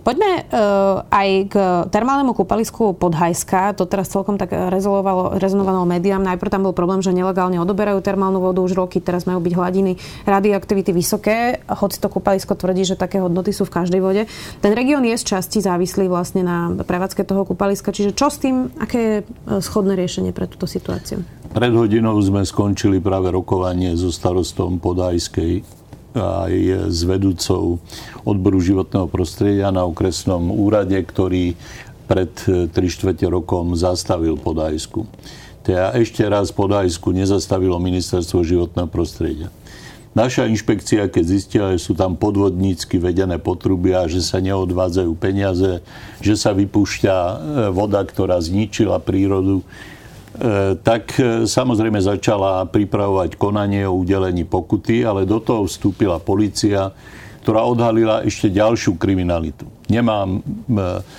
Poďme 0.00 0.48
uh, 0.48 1.04
aj 1.12 1.28
k 1.52 1.54
termálnemu 1.92 2.32
kúpalisku 2.32 2.96
Podhajska. 2.96 3.76
To 3.76 3.84
teraz 3.84 4.08
celkom 4.08 4.40
tak 4.40 4.48
rezonovalo 4.72 5.84
médiám. 5.84 6.24
Najprv 6.24 6.48
tam 6.48 6.64
bol 6.64 6.72
problém, 6.72 7.04
že 7.04 7.12
nelegálne 7.12 7.60
odoberajú 7.60 8.00
termálnu 8.00 8.40
vodu 8.40 8.64
už 8.64 8.72
roky. 8.80 9.04
Teraz 9.04 9.28
majú 9.28 9.44
byť 9.44 9.52
hladiny 9.52 9.92
radioaktivity 10.24 10.96
vysoké. 10.96 11.60
Hoci 11.68 12.00
to 12.00 12.08
kúpalisko 12.08 12.56
tvrdí, 12.56 12.88
že 12.88 12.96
také 12.96 13.20
hodnoty 13.20 13.52
sú 13.52 13.68
v 13.68 13.76
každej 13.76 14.00
vode. 14.00 14.22
Ten 14.64 14.72
región 14.72 15.04
je 15.04 15.20
z 15.20 15.36
časti 15.36 15.60
závislý 15.60 16.08
vlastne 16.08 16.48
na 16.48 16.72
prevádzke 16.80 17.20
toho 17.28 17.44
kúpaliska. 17.44 17.92
Čiže 17.92 18.16
čo 18.16 18.32
s 18.32 18.40
tým? 18.40 18.72
Aké 18.80 18.98
je 18.98 19.16
schodné 19.60 20.00
riešenie 20.00 20.32
pre 20.32 20.48
túto 20.48 20.64
situáciu? 20.64 21.20
Pred 21.50 21.74
hodinou 21.74 22.16
sme 22.22 22.46
skončili 22.46 23.02
práve 23.02 23.28
rokovanie 23.34 23.98
so 23.98 24.08
starostom 24.08 24.78
Podajskej 24.78 25.79
aj 26.14 26.52
s 26.90 27.00
vedúcou 27.06 27.78
odboru 28.26 28.58
životného 28.58 29.06
prostredia 29.06 29.70
na 29.70 29.86
okresnom 29.86 30.50
úrade, 30.50 30.98
ktorý 30.98 31.54
pred 32.10 32.32
3 32.42 32.74
čtvrte 32.74 33.30
rokom 33.30 33.78
zastavil 33.78 34.34
Podajsku. 34.34 35.06
Teda 35.62 35.94
ešte 35.94 36.26
raz 36.26 36.50
Podajsku 36.50 37.14
nezastavilo 37.14 37.78
ministerstvo 37.78 38.42
životného 38.42 38.90
prostredia. 38.90 39.48
Naša 40.10 40.50
inšpekcia, 40.50 41.06
keď 41.06 41.24
zistila, 41.24 41.66
že 41.70 41.86
sú 41.86 41.94
tam 41.94 42.18
podvodnícky 42.18 42.98
vedené 42.98 43.38
potrubia, 43.38 44.10
že 44.10 44.18
sa 44.18 44.42
neodvádzajú 44.42 45.12
peniaze, 45.14 45.78
že 46.18 46.34
sa 46.34 46.50
vypúšťa 46.50 47.14
e, 47.14 47.34
voda, 47.70 48.02
ktorá 48.02 48.42
zničila 48.42 48.98
prírodu, 48.98 49.62
E, 49.62 49.89
tak 50.80 51.20
e, 51.20 51.44
samozrejme 51.44 52.00
začala 52.00 52.64
pripravovať 52.64 53.36
konanie 53.36 53.84
o 53.84 54.00
udelení 54.00 54.48
pokuty, 54.48 55.04
ale 55.04 55.28
do 55.28 55.36
toho 55.36 55.68
vstúpila 55.68 56.16
policia, 56.16 56.88
ktorá 57.44 57.64
odhalila 57.68 58.24
ešte 58.24 58.48
ďalšiu 58.48 58.96
kriminalitu. 58.96 59.68
Nemám 59.92 60.40
e, 60.40 60.40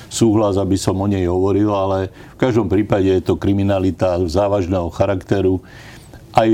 súhlas, 0.10 0.58
aby 0.58 0.74
som 0.74 0.98
o 0.98 1.06
nej 1.06 1.30
hovoril, 1.30 1.70
ale 1.70 2.10
v 2.34 2.38
každom 2.42 2.66
prípade 2.66 3.14
je 3.14 3.22
to 3.22 3.38
kriminalita 3.38 4.18
závažného 4.26 4.90
charakteru. 4.90 5.62
Aj 6.32 6.48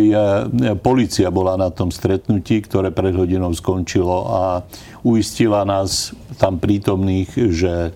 policia 0.82 1.30
bola 1.30 1.54
na 1.54 1.70
tom 1.70 1.94
stretnutí, 1.94 2.66
ktoré 2.66 2.90
pred 2.90 3.14
hodinou 3.14 3.54
skončilo 3.54 4.26
a 4.26 4.66
uistila 5.06 5.62
nás 5.70 6.18
tam 6.42 6.58
prítomných, 6.58 7.30
že 7.54 7.94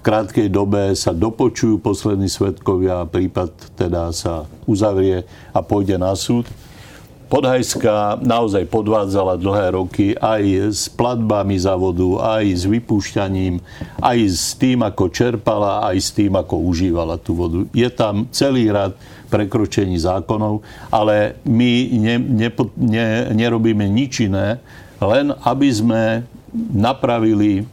v 0.00 0.08
krátkej 0.08 0.48
dobe 0.48 0.96
sa 0.96 1.12
dopočujú 1.12 1.76
poslední 1.76 2.24
svetkovia 2.32 3.04
prípad 3.04 3.52
teda 3.76 4.08
sa 4.16 4.48
uzavrie 4.64 5.28
a 5.52 5.60
pôjde 5.60 6.00
na 6.00 6.16
súd. 6.16 6.48
Podhajská 7.28 8.16
naozaj 8.24 8.64
podvádzala 8.72 9.36
dlhé 9.36 9.76
roky 9.76 10.16
aj 10.16 10.72
s 10.72 10.88
platbami 10.88 11.60
za 11.60 11.76
vodu, 11.76 12.16
aj 12.40 12.44
s 12.48 12.64
vypúšťaním, 12.64 13.60
aj 14.00 14.18
s 14.24 14.56
tým, 14.56 14.80
ako 14.80 15.12
čerpala, 15.12 15.84
aj 15.92 15.96
s 16.00 16.16
tým, 16.16 16.32
ako 16.32 16.64
užívala 16.64 17.20
tú 17.20 17.36
vodu. 17.36 17.68
Je 17.76 17.86
tam 17.92 18.24
celý 18.32 18.72
rad 18.72 18.96
prekročení 19.28 20.00
zákonov, 20.00 20.64
ale 20.88 21.36
my 21.44 21.70
ne, 22.00 22.16
ne, 22.16 22.48
ne, 22.80 23.06
nerobíme 23.36 23.84
nič 23.84 24.24
iné, 24.24 24.64
len 24.96 25.36
aby 25.44 25.68
sme 25.68 26.24
napravili 26.54 27.64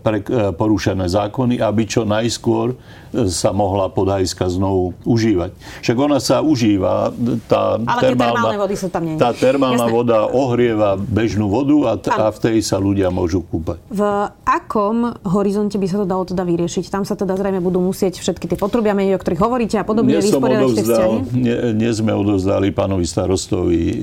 pre, 0.00 0.22
porušené 0.54 1.06
zákony, 1.10 1.58
aby 1.58 1.82
čo 1.86 2.06
najskôr 2.06 2.74
sa 3.10 3.50
mohla 3.50 3.90
podajska 3.90 4.46
znovu 4.46 4.94
užívať. 5.02 5.50
Však 5.82 5.96
ona 5.98 6.22
sa 6.22 6.46
užíva, 6.46 7.10
tá 7.50 7.74
Ale 7.82 8.14
termálna, 8.14 8.54
vody 8.54 8.78
sú 8.78 8.86
tam 8.86 9.02
nie. 9.02 9.18
Tá 9.18 9.34
termálna 9.34 9.90
Jasné. 9.90 9.96
voda 9.98 10.18
ohrieva 10.30 10.94
bežnú 10.94 11.50
vodu 11.50 11.76
a, 11.90 11.92
t- 11.98 12.12
a 12.14 12.30
v 12.30 12.38
tej 12.38 12.56
sa 12.62 12.78
ľudia 12.78 13.10
môžu 13.10 13.42
kúpať. 13.42 13.82
V 13.90 14.02
akom 14.46 15.10
horizonte 15.26 15.74
by 15.74 15.86
sa 15.90 15.96
to 15.98 16.06
dalo 16.06 16.22
teda 16.22 16.46
vyriešiť? 16.46 16.86
Tam 16.86 17.02
sa 17.02 17.18
teda 17.18 17.34
zrejme 17.34 17.58
budú 17.58 17.82
musieť 17.82 18.22
všetky 18.22 18.46
tie 18.46 18.58
potrubia 18.58 18.94
meniť, 18.94 19.18
o 19.18 19.20
ktorých 19.20 19.42
hovoríte 19.42 19.76
a 19.82 19.84
podobne 19.84 20.14
vysporiadať 20.22 20.68
tie 20.70 20.84
vzťahy? 20.86 21.16
Nie, 21.34 21.58
nie 21.74 21.90
sme 21.90 22.14
odovzdali 22.14 22.70
pánovi 22.70 23.02
starostovi 23.02 23.82
e, 23.90 23.94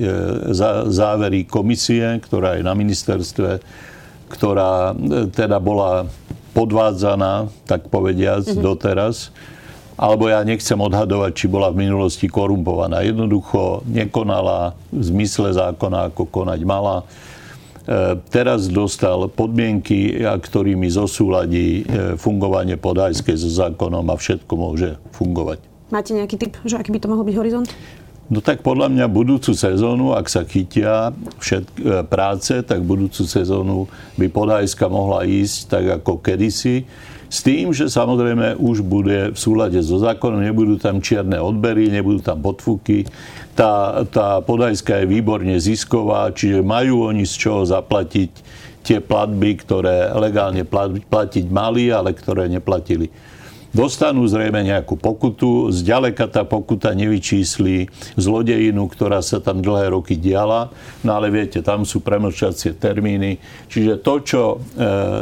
závery 0.92 1.48
komisie, 1.48 2.20
ktorá 2.20 2.60
je 2.60 2.62
na 2.62 2.76
ministerstve, 2.76 3.64
ktorá 4.28 4.92
e, 4.92 5.32
teda 5.32 5.58
bola 5.58 6.06
podvádzaná, 6.52 7.48
tak 7.64 7.88
povediac, 7.88 8.44
mm-hmm. 8.44 8.62
doteraz. 8.62 9.32
Alebo 9.98 10.30
ja 10.30 10.46
nechcem 10.46 10.78
odhadovať, 10.78 11.34
či 11.34 11.50
bola 11.50 11.74
v 11.74 11.82
minulosti 11.88 12.30
korumpovaná. 12.30 13.02
Jednoducho 13.02 13.82
nekonala 13.82 14.78
v 14.94 15.02
zmysle 15.02 15.50
zákona, 15.50 16.14
ako 16.14 16.30
konať 16.30 16.60
mala. 16.62 17.02
E, 17.02 17.04
teraz 18.30 18.70
dostal 18.70 19.26
podmienky, 19.26 20.22
ktorými 20.22 20.86
zosúladí 20.86 21.82
e, 21.82 22.14
fungovanie 22.14 22.78
podajskej 22.78 23.36
so 23.40 23.50
zákonom 23.50 24.06
a 24.06 24.14
všetko 24.14 24.52
môže 24.54 25.00
fungovať. 25.16 25.64
Máte 25.88 26.12
nejaký 26.12 26.36
typ, 26.36 26.52
že 26.68 26.76
aký 26.76 26.92
by 26.92 27.00
to 27.00 27.08
mohol 27.08 27.24
byť 27.24 27.36
horizont? 27.40 27.68
No 28.28 28.44
tak 28.44 28.60
podľa 28.60 28.92
mňa 28.92 29.06
budúcu 29.08 29.56
sezónu, 29.56 30.12
ak 30.12 30.28
sa 30.28 30.44
chytia 30.44 31.16
všetk- 31.40 31.80
e, 31.80 32.04
práce, 32.04 32.60
tak 32.60 32.84
budúcu 32.84 33.24
sezónu 33.24 33.88
by 34.20 34.28
Podajska 34.28 34.84
mohla 34.92 35.24
ísť 35.24 35.56
tak 35.72 35.84
ako 36.04 36.20
kedysi. 36.20 36.84
S 37.28 37.44
tým, 37.44 37.72
že 37.72 37.88
samozrejme 37.88 38.60
už 38.60 38.84
bude 38.84 39.32
v 39.32 39.38
súlade 39.38 39.80
so 39.80 40.00
zákonom, 40.00 40.44
nebudú 40.44 40.76
tam 40.76 41.00
čierne 41.00 41.40
odbery, 41.40 41.88
nebudú 41.88 42.20
tam 42.20 42.40
podfuky. 42.40 43.08
Tá, 43.56 44.04
tá 44.08 44.44
Podajska 44.44 45.04
je 45.04 45.06
výborne 45.08 45.56
zisková, 45.56 46.28
čiže 46.32 46.60
majú 46.60 47.08
oni 47.08 47.24
z 47.24 47.34
čoho 47.36 47.64
zaplatiť 47.64 48.32
tie 48.84 49.00
platby, 49.00 49.60
ktoré 49.60 50.12
legálne 50.16 50.64
platiť 51.08 51.44
mali, 51.48 51.92
ale 51.92 52.12
ktoré 52.12 52.48
neplatili 52.48 53.08
dostanú 53.72 54.24
zrejme 54.24 54.64
nejakú 54.64 54.96
pokutu. 54.96 55.68
Zďaleka 55.72 56.28
tá 56.28 56.42
pokuta 56.44 56.92
nevyčísli 56.96 57.88
zlodejinu, 58.16 58.88
ktorá 58.88 59.20
sa 59.20 59.38
tam 59.38 59.60
dlhé 59.60 59.92
roky 59.92 60.16
diala. 60.16 60.72
No 61.04 61.16
ale 61.16 61.28
viete, 61.28 61.60
tam 61.60 61.84
sú 61.84 62.00
premlčacie 62.00 62.76
termíny. 62.76 63.40
Čiže 63.68 64.00
to, 64.00 64.14
čo 64.24 64.42
e, 64.54 64.56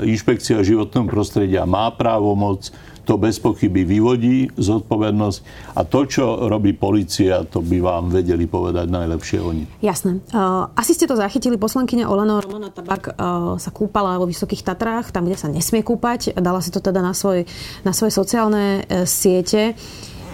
Inšpekcia 0.08 0.62
životného 0.62 1.06
prostredia 1.06 1.62
má 1.66 1.90
právomoc, 1.94 2.70
to 3.06 3.14
bez 3.14 3.38
pochyby 3.38 3.86
vyvodí 3.86 4.50
zodpovednosť 4.58 5.38
a 5.78 5.86
to, 5.86 6.00
čo 6.10 6.50
robí 6.50 6.74
policia, 6.74 7.46
to 7.46 7.62
by 7.62 7.78
vám 7.78 8.10
vedeli 8.10 8.50
povedať 8.50 8.90
najlepšie 8.90 9.38
oni. 9.38 9.64
Jasné. 9.78 10.18
Uh, 10.34 10.66
asi 10.74 10.98
ste 10.98 11.06
to 11.06 11.14
zachytili. 11.14 11.54
Poslankyňa 11.54 12.10
Olano 12.10 12.42
Romana 12.42 12.74
Tabak 12.74 13.14
uh, 13.14 13.54
sa 13.62 13.70
kúpala 13.70 14.18
vo 14.18 14.26
Vysokých 14.26 14.66
Tatrách, 14.66 15.14
tam, 15.14 15.30
kde 15.30 15.38
sa 15.38 15.46
nesmie 15.46 15.86
kúpať. 15.86 16.34
Dala 16.34 16.58
si 16.58 16.74
to 16.74 16.82
teda 16.82 16.98
na, 16.98 17.14
svoj, 17.14 17.46
na 17.86 17.94
svoje 17.94 18.10
sociálne 18.10 18.82
uh, 18.82 19.06
siete. 19.06 19.78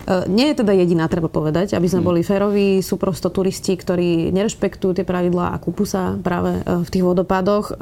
E, 0.02 0.26
nie 0.26 0.50
je 0.50 0.60
teda 0.62 0.74
jediná, 0.74 1.06
treba 1.06 1.30
povedať, 1.30 1.78
aby 1.78 1.86
sme 1.86 2.02
hmm. 2.02 2.08
boli 2.10 2.20
féroví. 2.26 2.82
Sú 2.82 2.98
prosto 2.98 3.30
turisti, 3.30 3.78
ktorí 3.78 4.34
nerešpektujú 4.34 4.98
tie 4.98 5.06
pravidlá 5.06 5.54
a 5.54 5.60
kúpu 5.62 5.86
sa 5.86 6.18
práve 6.18 6.58
e, 6.58 6.82
v 6.82 6.88
tých 6.90 7.04
vodopádoch. 7.06 7.70
E, 7.70 7.74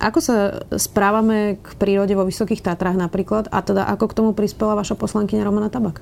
ako 0.00 0.18
sa 0.24 0.36
správame 0.80 1.60
k 1.60 1.68
prírode 1.76 2.16
vo 2.16 2.24
Vysokých 2.24 2.64
Tatrách 2.64 2.96
napríklad 2.96 3.52
a 3.52 3.60
teda 3.60 3.84
ako 3.92 4.04
k 4.08 4.16
tomu 4.16 4.30
prispela 4.32 4.72
vaša 4.72 4.96
poslankyňa 4.96 5.44
Romana 5.44 5.68
Tabak? 5.68 6.00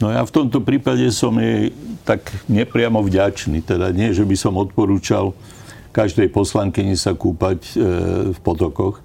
No 0.00 0.08
ja 0.08 0.24
v 0.24 0.32
tomto 0.32 0.64
prípade 0.64 1.04
som 1.12 1.34
jej 1.36 1.74
tak 2.08 2.24
nepriamo 2.48 3.04
vďačný. 3.04 3.60
Teda 3.60 3.92
nie, 3.92 4.16
že 4.16 4.24
by 4.24 4.36
som 4.38 4.56
odporúčal 4.56 5.36
každej 5.90 6.30
poslankyni 6.32 6.94
sa 6.96 7.12
kúpať 7.12 7.76
v 8.32 8.38
potokoch. 8.40 9.02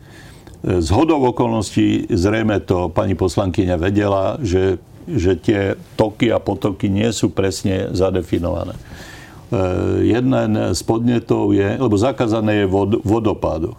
Z 0.63 0.87
hodov 0.95 1.35
okolností 1.35 2.07
zrejme 2.07 2.63
to 2.63 2.87
pani 2.93 3.17
poslankyňa 3.17 3.75
vedela, 3.75 4.39
že 4.39 4.79
že 5.05 5.37
tie 5.37 5.77
toky 5.93 6.33
a 6.33 6.41
potoky 6.41 6.89
nie 6.89 7.09
sú 7.13 7.29
presne 7.29 7.93
zadefinované. 7.93 8.73
E, 8.73 8.81
jeden 10.09 10.33
z 10.73 10.81
podnetov 10.81 11.53
je, 11.53 11.77
lebo 11.77 11.95
zakázané 11.95 12.65
je 12.65 12.67
v 12.67 12.73
vodopádoch. 13.05 13.77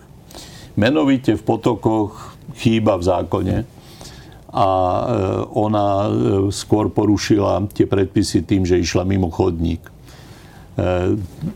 Menovite 0.79 1.35
v 1.35 1.43
potokoch 1.43 2.39
chýba 2.55 2.95
v 2.95 3.07
zákone 3.07 3.57
a 4.55 4.69
e, 4.71 5.03
ona 5.51 5.87
e, 6.07 6.11
skôr 6.55 6.89
porušila 6.95 7.67
tie 7.75 7.91
predpisy 7.91 8.47
tým, 8.47 8.63
že 8.63 8.79
išla 8.79 9.03
mimo 9.03 9.29
chodník. 9.29 9.95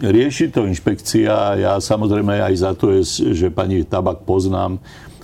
Rieši 0.01 0.49
to 0.49 0.65
inšpekcia. 0.65 1.61
Ja 1.61 1.77
samozrejme 1.77 2.41
aj 2.41 2.55
za 2.57 2.73
to, 2.73 2.97
je, 2.97 3.05
že 3.37 3.53
pani 3.53 3.85
Tabak 3.85 4.25
poznám, 4.25 4.81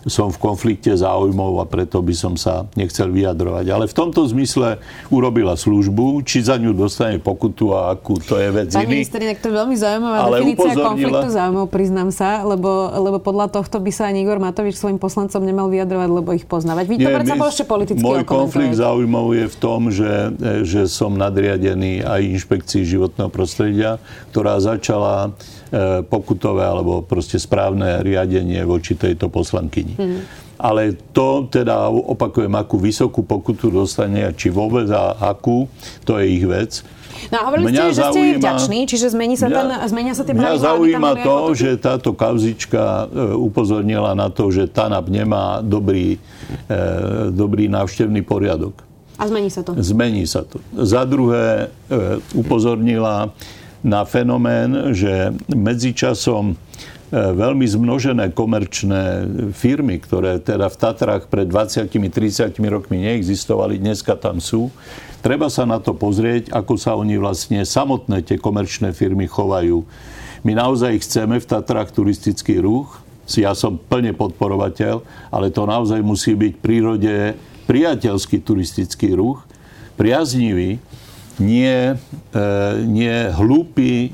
som 0.07 0.31
v 0.31 0.38
konflikte 0.38 0.95
záujmov 0.95 1.59
a 1.59 1.64
preto 1.66 1.99
by 1.99 2.14
som 2.14 2.38
sa 2.38 2.71
nechcel 2.79 3.11
vyjadrovať. 3.11 3.66
Ale 3.75 3.85
v 3.90 3.95
tomto 3.95 4.23
zmysle 4.31 4.79
urobila 5.11 5.59
službu, 5.59 6.23
či 6.23 6.47
za 6.47 6.57
ňu 6.57 6.73
dostane 6.73 7.19
pokutu 7.19 7.75
a 7.75 7.92
akú, 7.99 8.23
to 8.23 8.38
je 8.38 8.49
vec 8.55 8.71
Pani 8.71 9.03
ministrine, 9.03 9.35
to 9.35 9.51
je 9.51 9.55
veľmi 9.59 9.77
zaujímavá 9.77 10.16
Ale 10.23 10.37
definícia 10.40 10.62
upozornila... 10.62 10.88
konfliktu 10.95 11.29
záujmov, 11.35 11.66
priznám 11.69 12.11
sa, 12.14 12.47
lebo, 12.47 12.71
lebo 12.95 13.19
podľa 13.19 13.51
tohto 13.51 13.83
by 13.83 13.90
sa 13.90 14.09
ani 14.09 14.23
Igor 14.23 14.38
Matovič 14.38 14.79
svojim 14.79 15.03
poslancom 15.03 15.42
nemal 15.42 15.66
vyjadrovať, 15.66 16.09
lebo 16.09 16.31
ich 16.33 16.47
poznávať. 16.47 16.85
Vy 16.87 16.97
to 17.03 17.09
predsa 17.11 17.35
ešte 17.35 17.64
politicky 17.66 18.03
Môj 18.03 18.23
konflikt 18.23 18.79
záujmov 18.79 19.27
je 19.35 19.47
v 19.51 19.57
tom, 19.59 19.90
že, 19.90 20.31
že 20.62 20.87
som 20.87 21.19
nadriadený 21.19 22.07
aj 22.07 22.21
inšpekcii 22.23 22.87
životného 22.87 23.29
prostredia, 23.29 23.99
ktorá 24.31 24.62
začala 24.62 25.35
E, 25.66 26.07
pokutové 26.07 26.62
alebo 26.62 27.03
proste 27.03 27.42
správne 27.42 27.99
riadenie 28.07 28.62
voči 28.62 28.95
tejto 28.95 29.27
poslankyni. 29.27 29.95
Hmm. 29.96 30.20
Ale 30.56 30.96
to 31.12 31.44
teda 31.52 31.92
opakujem, 31.92 32.48
akú 32.56 32.80
vysokú 32.80 33.20
pokutu 33.20 33.68
dostane, 33.68 34.32
či 34.32 34.48
vôbec 34.48 34.88
a 34.88 35.12
akú, 35.20 35.68
to 36.09 36.16
je 36.16 36.24
ich 36.32 36.46
vec. 36.48 36.80
No 37.32 37.37
a 37.40 37.42
hovorili 37.48 37.72
mňa 37.72 37.82
ste, 37.82 37.92
že 37.92 38.02
ste 38.12 38.20
vďační, 38.40 38.80
čiže 38.88 39.06
zmení 39.12 39.35
sa 39.40 39.48
ten, 39.48 39.66
mňa, 39.68 39.78
zmenia 39.88 40.12
sa 40.12 40.22
tie 40.24 40.35
pravidlá? 40.37 40.52
Mňa 40.52 40.64
zaujíma 40.68 41.12
to, 41.24 41.37
že 41.56 41.68
táto 41.80 42.11
kauzička 42.12 42.82
e, 42.82 43.04
upozornila 43.37 44.12
na 44.12 44.28
to, 44.28 44.52
že 44.52 44.68
TANAP 44.68 45.09
nemá 45.09 45.64
dobrý, 45.64 46.20
e, 46.68 46.78
dobrý 47.32 47.68
návštevný 47.72 48.20
poriadok. 48.24 48.85
A 49.16 49.24
zmení 49.28 49.48
sa 49.48 49.64
to? 49.64 49.72
Zmení 49.80 50.28
sa 50.28 50.44
to. 50.44 50.61
Za 50.76 51.09
druhé 51.09 51.72
e, 51.88 52.20
upozornila 52.37 53.32
na 53.80 54.04
fenomén, 54.04 54.92
že 54.92 55.32
medzičasom 55.48 56.59
veľmi 57.14 57.62
zmnožené 57.62 58.35
komerčné 58.35 59.27
firmy, 59.55 60.03
ktoré 60.03 60.42
teda 60.42 60.66
v 60.66 60.77
Tatrách 60.77 61.25
pred 61.31 61.47
20-30 61.47 62.59
rokmi 62.66 63.07
neexistovali, 63.07 63.79
dneska 63.79 64.19
tam 64.19 64.42
sú. 64.42 64.75
Treba 65.23 65.47
sa 65.51 65.66
na 65.66 65.79
to 65.79 65.95
pozrieť, 65.95 66.51
ako 66.51 66.75
sa 66.79 66.99
oni 66.99 67.19
vlastne 67.19 67.62
samotné 67.62 68.27
tie 68.27 68.38
komerčné 68.38 68.90
firmy 68.90 69.31
chovajú. 69.31 69.87
My 70.42 70.55
naozaj 70.55 71.03
chceme 71.03 71.38
v 71.42 71.47
Tatrách 71.47 71.90
turistický 71.95 72.62
ruch, 72.62 73.03
ja 73.35 73.59
som 73.59 73.75
plne 73.75 74.14
podporovateľ, 74.14 75.03
ale 75.35 75.51
to 75.51 75.66
naozaj 75.66 75.99
musí 75.99 76.38
byť 76.38 76.53
v 76.55 76.62
prírode 76.62 77.14
priateľský 77.66 78.38
turistický 78.47 79.19
ruch, 79.19 79.42
priaznivý, 79.99 80.79
nie, 81.40 81.94
e, 81.94 82.44
nie 82.85 83.16
hlúpy, 83.33 83.92
e, 83.92 84.11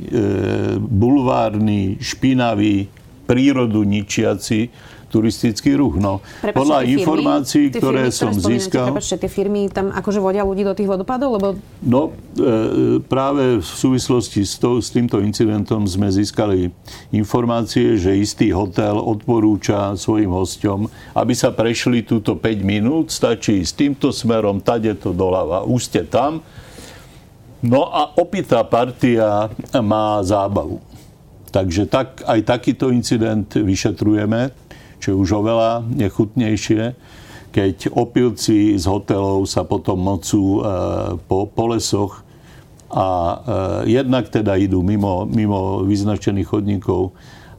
bulvárny, 0.78 1.98
špinavý, 2.02 2.90
prírodu 3.26 3.86
ničiaci 3.86 4.70
turistický 5.12 5.76
ruch. 5.76 6.00
No, 6.00 6.24
Prepačte, 6.40 6.56
podľa 6.56 6.78
informácií, 6.88 7.64
firmy, 7.68 7.76
ktoré 7.76 8.02
firmy, 8.08 8.16
som 8.16 8.30
ktoré 8.32 8.48
získal... 8.56 8.86
Prepačte, 8.88 9.16
tie 9.20 9.30
firmy 9.30 9.60
tam 9.68 9.92
akože 9.92 10.20
vodia 10.24 10.40
ľudí 10.40 10.64
do 10.64 10.72
tých 10.72 10.88
vodopádov? 10.88 11.28
Lebo... 11.36 11.46
No, 11.84 12.16
e, 12.32 12.96
práve 13.04 13.60
v 13.60 13.68
súvislosti 13.68 14.48
s, 14.48 14.56
to, 14.56 14.80
s 14.80 14.88
týmto 14.88 15.20
incidentom 15.20 15.84
sme 15.84 16.08
získali 16.08 16.72
informácie, 17.12 18.00
že 18.00 18.16
istý 18.16 18.56
hotel 18.56 18.96
odporúča 18.96 19.92
svojim 20.00 20.32
hosťom, 20.32 20.88
aby 21.12 21.32
sa 21.36 21.52
prešli 21.52 22.08
túto 22.08 22.40
5 22.40 22.64
minút, 22.64 23.12
stačí 23.12 23.60
s 23.60 23.76
týmto 23.76 24.16
smerom, 24.16 24.64
tade 24.64 24.96
to 24.96 25.12
doľava. 25.12 25.68
Už 25.68 25.92
ste 25.92 26.08
tam, 26.08 26.40
No 27.62 27.86
a 27.86 28.10
opitá 28.18 28.66
partia 28.66 29.46
má 29.78 30.18
zábavu. 30.26 30.82
Takže 31.54 31.86
tak, 31.86 32.26
aj 32.26 32.40
takýto 32.42 32.90
incident 32.90 33.46
vyšetrujeme, 33.54 34.50
čo 34.98 35.14
je 35.14 35.16
už 35.16 35.30
oveľa 35.42 35.86
nechutnejšie, 35.86 36.82
keď 37.52 37.92
opilci 37.92 38.74
z 38.80 38.84
hotelov 38.88 39.44
sa 39.44 39.62
potom 39.62 40.00
mocú 40.00 40.58
e, 40.58 40.60
po, 41.28 41.44
po 41.44 41.64
lesoch 41.68 42.24
a 42.88 43.06
e, 43.06 43.36
jednak 44.00 44.32
teda 44.32 44.56
idú 44.56 44.80
mimo, 44.80 45.28
mimo 45.28 45.84
vyznačených 45.84 46.48
chodníkov 46.48 47.12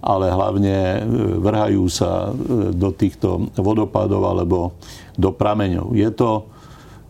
ale 0.03 0.27
hlavne 0.27 0.99
vrhajú 1.39 1.87
sa 1.87 2.35
do 2.75 2.91
týchto 2.91 3.47
vodopádov 3.55 4.21
alebo 4.27 4.75
do 5.15 5.31
prameňov. 5.31 5.95
Je 5.95 6.11
to, 6.11 6.51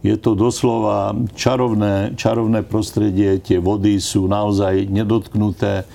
je 0.03 0.15
to 0.19 0.35
doslova 0.35 1.15
čarovné, 1.31 2.19
čarovné 2.19 2.59
prostredie, 2.67 3.39
tie 3.39 3.57
vody 3.63 4.03
sú 4.03 4.27
naozaj 4.27 4.91
nedotknuté. 4.91 5.87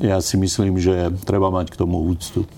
Ja 0.00 0.24
si 0.24 0.40
myslím, 0.40 0.80
že 0.80 1.12
treba 1.28 1.52
mať 1.52 1.76
k 1.76 1.78
tomu 1.84 2.08
úctu. 2.08 2.48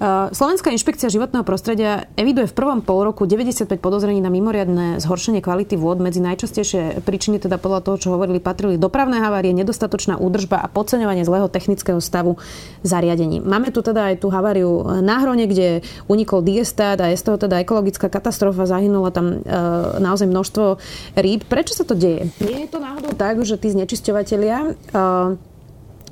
Eh, 0.00 0.32
Slovenská 0.32 0.72
inšpekcia 0.72 1.12
životného 1.12 1.44
prostredia 1.44 2.08
eviduje 2.16 2.48
v 2.48 2.56
prvom 2.56 2.80
pol 2.80 3.04
roku 3.04 3.28
95 3.28 3.68
podozrení 3.84 4.24
na 4.24 4.32
mimoriadne 4.32 4.96
zhoršenie 4.96 5.44
kvality 5.44 5.76
vôd. 5.76 6.00
Medzi 6.00 6.24
najčastejšie 6.24 7.04
príčiny 7.04 7.36
teda 7.36 7.60
podľa 7.60 7.84
toho, 7.84 7.96
čo 8.00 8.08
hovorili, 8.16 8.40
patrili 8.40 8.80
dopravné 8.80 9.20
havárie, 9.20 9.52
nedostatočná 9.52 10.16
údržba 10.16 10.56
a 10.64 10.72
podceňovanie 10.72 11.28
zlého 11.28 11.52
technického 11.52 12.00
stavu 12.00 12.40
zariadení. 12.80 13.44
Máme 13.44 13.76
tu 13.76 13.84
teda 13.84 14.08
aj 14.08 14.24
tú 14.24 14.32
haváriu 14.32 15.04
na 15.04 15.20
Hrone, 15.20 15.44
kde 15.44 15.84
unikol 16.08 16.40
diestát 16.40 16.96
a 16.96 17.12
je 17.12 17.20
z 17.20 17.24
toho 17.28 17.36
teda 17.36 17.60
ekologická 17.60 18.08
katastrofa, 18.08 18.64
zahynula 18.64 19.12
tam 19.12 19.44
e, 19.44 19.52
naozaj 20.00 20.32
množstvo 20.32 20.80
rýb. 21.20 21.44
Prečo 21.44 21.76
sa 21.76 21.84
to 21.84 21.92
deje? 21.92 22.32
Nie 22.40 22.64
je 22.64 22.72
to 22.72 22.80
náhodou 22.80 23.12
tak, 23.12 23.44
že 23.44 23.60
tí 23.60 23.68
znečisťovateľia 23.68 24.58
e, 24.64 24.70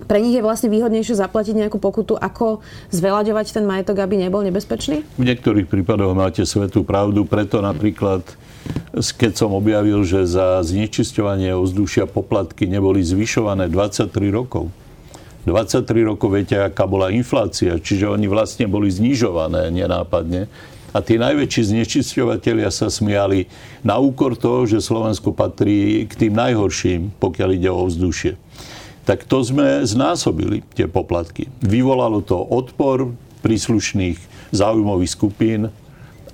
pre 0.06 0.22
nich 0.22 0.38
je 0.38 0.44
vlastne 0.44 0.70
výhodnejšie 0.70 1.18
zaplatiť 1.18 1.58
nejakú 1.58 1.82
pokutu, 1.82 2.14
ako 2.14 2.62
zveľaďovať 2.94 3.46
ten 3.50 3.64
majetok, 3.66 4.04
aby 4.04 4.14
nebol 4.20 4.46
nebezpečný? 4.46 5.02
V 5.18 5.24
niektorých 5.26 5.66
prípadoch 5.66 6.14
máte 6.14 6.46
svetú 6.46 6.86
pravdu, 6.86 7.26
preto 7.26 7.58
napríklad 7.58 8.22
keď 8.98 9.32
som 9.32 9.54
objavil, 9.54 10.02
že 10.04 10.28
za 10.28 10.60
znečisťovanie 10.60 11.54
ovzdušia 11.54 12.04
poplatky 12.10 12.68
neboli 12.68 13.00
zvyšované 13.00 13.70
23 13.70 14.10
rokov. 14.28 14.68
23 15.46 15.86
rokov 16.04 16.28
viete, 16.34 16.60
aká 16.60 16.84
bola 16.84 17.08
inflácia, 17.08 17.80
čiže 17.80 18.10
oni 18.10 18.28
vlastne 18.28 18.68
boli 18.68 18.92
znižované 18.92 19.72
nenápadne. 19.72 20.50
A 20.92 20.98
tí 21.04 21.20
najväčší 21.20 21.72
znečisťovateľia 21.72 22.68
sa 22.72 22.88
smiali 22.88 23.48
na 23.84 24.00
úkor 24.00 24.36
toho, 24.36 24.64
že 24.64 24.84
Slovensko 24.84 25.36
patrí 25.36 26.08
k 26.08 26.12
tým 26.26 26.34
najhorším, 26.36 27.12
pokiaľ 27.20 27.48
ide 27.54 27.68
o 27.68 27.84
ovzdušie 27.84 28.47
tak 29.08 29.24
to 29.24 29.40
sme 29.40 29.88
znásobili, 29.88 30.60
tie 30.76 30.84
poplatky. 30.84 31.48
Vyvolalo 31.64 32.20
to 32.20 32.36
odpor 32.36 33.16
príslušných 33.40 34.20
záujmových 34.52 35.08
skupín, 35.08 35.72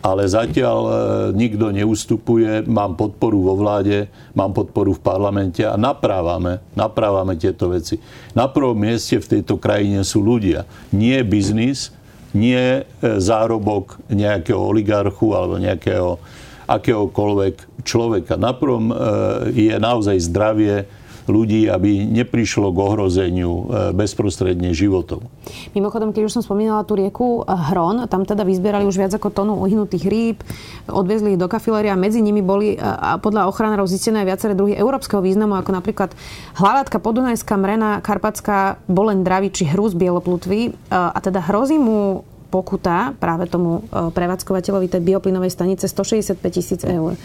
ale 0.03 0.27
zatiaľ 0.27 0.79
e, 0.83 0.93
nikto 1.39 1.71
neustupuje. 1.71 2.67
Mám 2.67 2.99
podporu 2.99 3.47
vo 3.47 3.55
vláde, 3.55 4.11
mám 4.35 4.51
podporu 4.51 4.91
v 4.91 5.01
parlamente 5.07 5.63
a 5.63 5.79
naprávame, 5.79 6.59
naprávame 6.75 7.39
tieto 7.39 7.71
veci. 7.71 8.03
Na 8.35 8.51
prvom 8.51 8.75
mieste 8.75 9.23
v 9.23 9.39
tejto 9.39 9.55
krajine 9.55 10.03
sú 10.03 10.27
ľudia. 10.27 10.67
Nie 10.91 11.23
biznis, 11.23 11.95
nie 12.35 12.59
e, 12.59 12.83
zárobok 13.01 14.03
nejakého 14.11 14.59
oligarchu 14.59 15.31
alebo 15.31 15.63
nejakého 15.63 16.19
akéhokoľvek 16.67 17.87
človeka. 17.87 18.35
Na 18.35 18.51
prvom 18.51 18.91
e, 18.91 18.95
je 19.55 19.75
naozaj 19.79 20.27
zdravie 20.27 21.04
ľudí, 21.27 21.67
aby 21.69 22.05
neprišlo 22.05 22.69
k 22.71 22.79
ohrozeniu 22.79 23.53
e, 23.53 23.63
bezprostredne 23.97 24.77
životov. 24.77 25.25
Mimochodom, 25.73 26.13
keď 26.13 26.29
už 26.29 26.35
som 26.41 26.43
spomínala 26.45 26.85
tú 26.85 26.97
rieku 26.97 27.43
Hron, 27.45 28.05
tam 28.09 28.29
teda 28.29 28.45
vyzbierali 28.45 28.85
už 28.85 28.97
viac 29.01 29.13
ako 29.17 29.33
tonu 29.33 29.55
uhynutých 29.61 30.05
rýb, 30.05 30.39
odvezli 30.89 31.37
ich 31.37 31.41
do 31.41 31.49
kafiléria, 31.49 31.97
medzi 31.97 32.21
nimi 32.21 32.45
boli 32.45 32.77
a 32.81 33.17
podľa 33.17 33.49
ochranárov 33.49 33.89
zistené 33.89 34.25
aj 34.25 34.29
viaceré 34.29 34.53
druhy 34.53 34.77
európskeho 34.77 35.25
významu, 35.25 35.57
ako 35.57 35.71
napríklad 35.73 36.11
hlavátka 36.61 37.01
podunajská 37.01 37.57
mrena, 37.57 38.05
karpatská 38.05 38.81
boleň 38.89 39.25
dravy 39.25 39.49
či 39.53 39.65
hrúz 39.69 39.97
bieloplutvy. 39.97 40.61
E, 40.69 40.71
a 40.91 41.19
teda 41.19 41.41
hrozí 41.41 41.81
mu 41.81 42.25
pokuta 42.55 43.19
práve 43.19 43.51
tomu 43.51 43.83
e, 43.91 44.13
prevádzkovateľovi 44.15 44.87
tej 44.87 45.03
bioplynovej 45.03 45.51
stanice 45.51 45.91
165 45.91 46.39
tisíc 46.55 46.81
eur. 46.87 47.19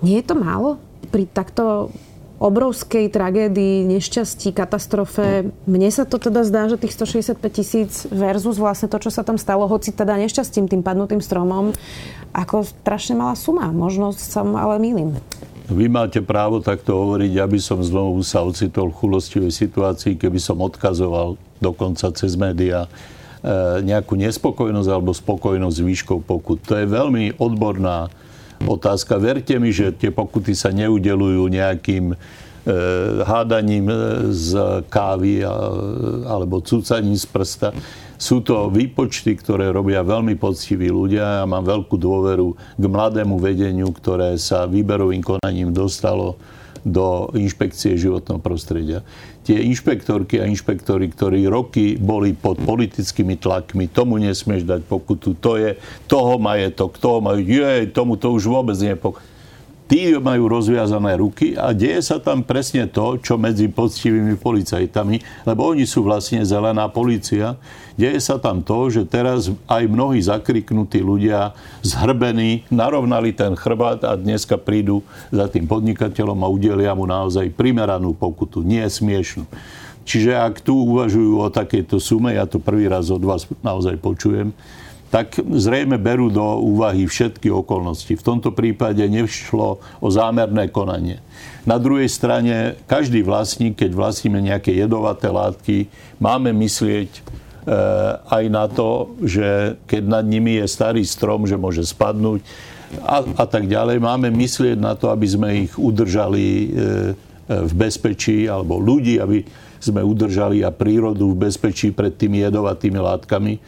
Nie 0.00 0.24
je 0.24 0.32
to 0.32 0.36
málo 0.38 0.80
pri 1.12 1.28
takto 1.28 1.92
obrovskej 2.40 3.12
tragédii, 3.12 3.84
nešťastí, 3.84 4.56
katastrofe. 4.56 5.52
Mne 5.68 5.92
sa 5.92 6.08
to 6.08 6.16
teda 6.16 6.40
zdá, 6.48 6.72
že 6.72 6.80
tých 6.80 6.96
165 6.96 7.36
tisíc 7.52 8.08
versus 8.08 8.56
vlastne 8.56 8.88
to, 8.88 8.96
čo 8.96 9.12
sa 9.12 9.20
tam 9.20 9.36
stalo, 9.36 9.68
hoci 9.68 9.92
teda 9.92 10.16
nešťastím 10.16 10.64
tým 10.64 10.80
padnutým 10.80 11.20
stromom, 11.20 11.76
ako 12.32 12.64
strašne 12.64 13.20
malá 13.20 13.36
suma. 13.36 13.68
Možno 13.68 14.16
sa 14.16 14.40
ale 14.40 14.80
mýlim. 14.80 15.20
Vy 15.70 15.86
máte 15.86 16.18
právo 16.24 16.58
takto 16.64 16.96
hovoriť, 16.96 17.32
aby 17.38 17.60
som 17.60 17.78
znovu 17.78 18.24
sa 18.24 18.42
ocitol 18.42 18.90
v 18.90 18.98
chulostivej 19.04 19.52
situácii, 19.54 20.18
keby 20.18 20.40
som 20.40 20.58
odkazoval 20.64 21.38
dokonca 21.62 22.10
cez 22.16 22.34
médiá 22.34 22.88
e, 22.88 23.84
nejakú 23.84 24.18
nespokojnosť 24.18 24.88
alebo 24.90 25.14
spokojnosť 25.14 25.76
s 25.76 25.86
výškou 25.86 26.18
pokut. 26.26 26.58
To 26.66 26.74
je 26.74 26.88
veľmi 26.90 27.38
odborná 27.38 28.10
otázka. 28.64 29.16
Verte 29.16 29.56
mi, 29.56 29.72
že 29.72 29.94
tie 29.94 30.12
pokuty 30.12 30.52
sa 30.52 30.68
neudelujú 30.74 31.48
nejakým 31.48 32.12
e, 32.12 32.16
hádaním 33.24 33.88
e, 33.88 33.96
z 34.34 34.50
kávy 34.92 35.44
alebo 36.28 36.60
cucaním 36.60 37.16
z 37.16 37.26
prsta. 37.28 37.68
Sú 38.20 38.44
to 38.44 38.68
výpočty, 38.68 39.32
ktoré 39.32 39.72
robia 39.72 40.04
veľmi 40.04 40.36
poctiví 40.36 40.92
ľudia. 40.92 41.40
Ja 41.40 41.48
mám 41.48 41.64
veľkú 41.64 41.96
dôveru 41.96 42.52
k 42.76 42.84
mladému 42.84 43.40
vedeniu, 43.40 43.88
ktoré 43.96 44.36
sa 44.36 44.68
výberovým 44.68 45.24
konaním 45.24 45.72
dostalo 45.72 46.36
do 46.84 47.30
inšpekcie 47.36 47.96
životného 47.96 48.40
prostredia. 48.40 49.04
Tie 49.44 49.56
inšpektorky 49.56 50.40
a 50.40 50.48
inšpektori, 50.48 51.08
ktorí 51.10 51.48
roky 51.48 51.96
boli 51.96 52.36
pod 52.36 52.60
politickými 52.60 53.40
tlakmi, 53.40 53.88
tomu 53.88 54.20
nesmieš 54.20 54.68
dať 54.68 54.80
pokutu, 54.84 55.36
to 55.40 55.56
je 55.56 55.70
toho 56.06 56.36
majetok, 56.36 57.00
toho 57.00 57.24
majú, 57.24 57.40
je, 57.40 57.88
tomu 57.90 58.20
to 58.20 58.32
už 58.32 58.48
vôbec 58.48 58.76
pokutu 58.76 59.20
tí 59.90 60.14
majú 60.14 60.46
rozviazané 60.46 61.18
ruky 61.18 61.58
a 61.58 61.74
deje 61.74 61.98
sa 61.98 62.22
tam 62.22 62.46
presne 62.46 62.86
to, 62.86 63.18
čo 63.18 63.34
medzi 63.34 63.66
poctivými 63.66 64.38
policajtami, 64.38 65.42
lebo 65.42 65.66
oni 65.66 65.82
sú 65.82 66.06
vlastne 66.06 66.46
zelená 66.46 66.86
policia. 66.86 67.58
Deje 67.98 68.22
sa 68.22 68.38
tam 68.38 68.62
to, 68.62 68.86
že 68.86 69.10
teraz 69.10 69.50
aj 69.66 69.82
mnohí 69.90 70.22
zakriknutí 70.22 71.02
ľudia 71.02 71.58
zhrbení 71.82 72.70
narovnali 72.70 73.34
ten 73.34 73.58
chrbát 73.58 74.06
a 74.06 74.14
dneska 74.14 74.54
prídu 74.62 75.02
za 75.34 75.50
tým 75.50 75.66
podnikateľom 75.66 76.38
a 76.38 76.48
udelia 76.48 76.94
mu 76.94 77.10
naozaj 77.10 77.50
primeranú 77.58 78.14
pokutu, 78.14 78.62
nie 78.62 78.86
smiešnú. 78.86 79.42
Čiže 80.06 80.38
ak 80.38 80.62
tu 80.64 80.86
uvažujú 80.86 81.42
o 81.42 81.52
takejto 81.52 81.98
sume, 81.98 82.32
ja 82.32 82.46
to 82.46 82.62
prvý 82.62 82.86
raz 82.86 83.10
od 83.10 83.26
vás 83.26 83.44
naozaj 83.60 83.98
počujem, 84.00 84.54
tak 85.10 85.42
zrejme 85.42 85.98
berú 85.98 86.30
do 86.30 86.62
úvahy 86.62 87.04
všetky 87.10 87.50
okolnosti. 87.50 88.14
V 88.14 88.22
tomto 88.22 88.54
prípade 88.54 89.02
nešlo 89.10 89.82
o 89.98 90.08
zámerné 90.08 90.70
konanie. 90.70 91.18
Na 91.66 91.82
druhej 91.82 92.06
strane, 92.06 92.78
každý 92.86 93.26
vlastník, 93.26 93.74
keď 93.82 93.90
vlastníme 93.90 94.38
nejaké 94.38 94.70
jedovaté 94.70 95.26
látky, 95.28 95.90
máme 96.22 96.54
myslieť 96.54 97.10
e, 97.10 97.20
aj 98.30 98.44
na 98.54 98.70
to, 98.70 99.18
že 99.18 99.76
keď 99.90 100.02
nad 100.06 100.24
nimi 100.24 100.62
je 100.62 100.66
starý 100.70 101.02
strom, 101.02 101.42
že 101.42 101.58
môže 101.58 101.82
spadnúť 101.82 102.46
a, 103.02 103.26
a 103.26 103.44
tak 103.50 103.66
ďalej. 103.66 103.98
Máme 103.98 104.30
myslieť 104.30 104.78
na 104.78 104.94
to, 104.94 105.10
aby 105.10 105.26
sme 105.26 105.48
ich 105.66 105.74
udržali 105.74 106.46
e, 106.46 106.68
v 107.50 107.72
bezpečí, 107.74 108.46
alebo 108.46 108.78
ľudí, 108.78 109.18
aby 109.18 109.42
sme 109.82 110.06
udržali 110.06 110.62
a 110.62 110.70
prírodu 110.70 111.34
v 111.34 111.50
bezpečí 111.50 111.90
pred 111.90 112.14
tými 112.14 112.46
jedovatými 112.46 113.00
látkami. 113.00 113.58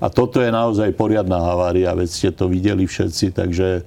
A 0.00 0.08
toto 0.08 0.40
je 0.40 0.48
naozaj 0.48 0.96
poriadna 0.96 1.44
havária, 1.44 1.92
veď 1.92 2.08
ste 2.08 2.30
to 2.32 2.48
videli 2.48 2.88
všetci, 2.88 3.36
takže 3.36 3.68
e, 3.76 3.82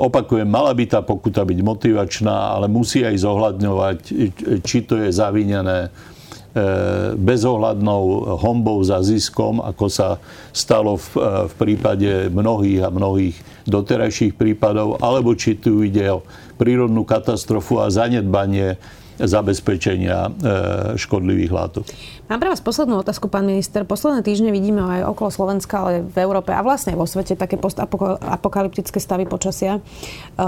opakujem, 0.00 0.48
mala 0.48 0.72
by 0.72 0.84
tá 0.88 1.04
pokuta 1.04 1.44
byť 1.44 1.60
motivačná, 1.60 2.56
ale 2.56 2.72
musí 2.72 3.04
aj 3.04 3.20
zohľadňovať, 3.20 3.98
či 4.64 4.78
to 4.88 4.96
je 5.04 5.12
zavinené 5.12 5.78
e, 5.84 5.88
bezohľadnou 7.20 8.32
hombou 8.40 8.80
za 8.80 9.04
ziskom, 9.04 9.60
ako 9.60 9.92
sa 9.92 10.16
stalo 10.56 10.96
v, 10.96 11.08
e, 11.20 11.28
v 11.52 11.54
prípade 11.60 12.10
mnohých 12.32 12.88
a 12.88 12.88
mnohých 12.88 13.36
doterajších 13.68 14.40
prípadov, 14.40 15.04
alebo 15.04 15.36
či 15.36 15.60
tu 15.60 15.84
ide 15.84 16.16
o 16.16 16.24
prírodnú 16.56 17.04
katastrofu 17.04 17.76
a 17.84 17.92
zanedbanie 17.92 18.80
zabezpečenia 19.14 20.26
škodlivých 20.98 21.52
látok. 21.54 21.86
Mám 22.24 22.40
pre 22.40 22.48
vás 22.48 22.64
poslednú 22.64 23.04
otázku, 23.04 23.28
pán 23.28 23.44
minister. 23.44 23.84
Posledné 23.84 24.24
týždne 24.24 24.48
vidíme 24.48 24.80
aj 24.80 25.12
okolo 25.12 25.28
Slovenska, 25.28 25.84
ale 25.84 26.08
v 26.08 26.24
Európe 26.24 26.56
a 26.56 26.64
vlastne 26.64 26.96
vo 26.96 27.04
svete 27.04 27.36
také 27.36 27.60
postapokalyptické 27.60 28.96
stavy 28.96 29.28
počasia. 29.28 29.76
E, 29.76 29.80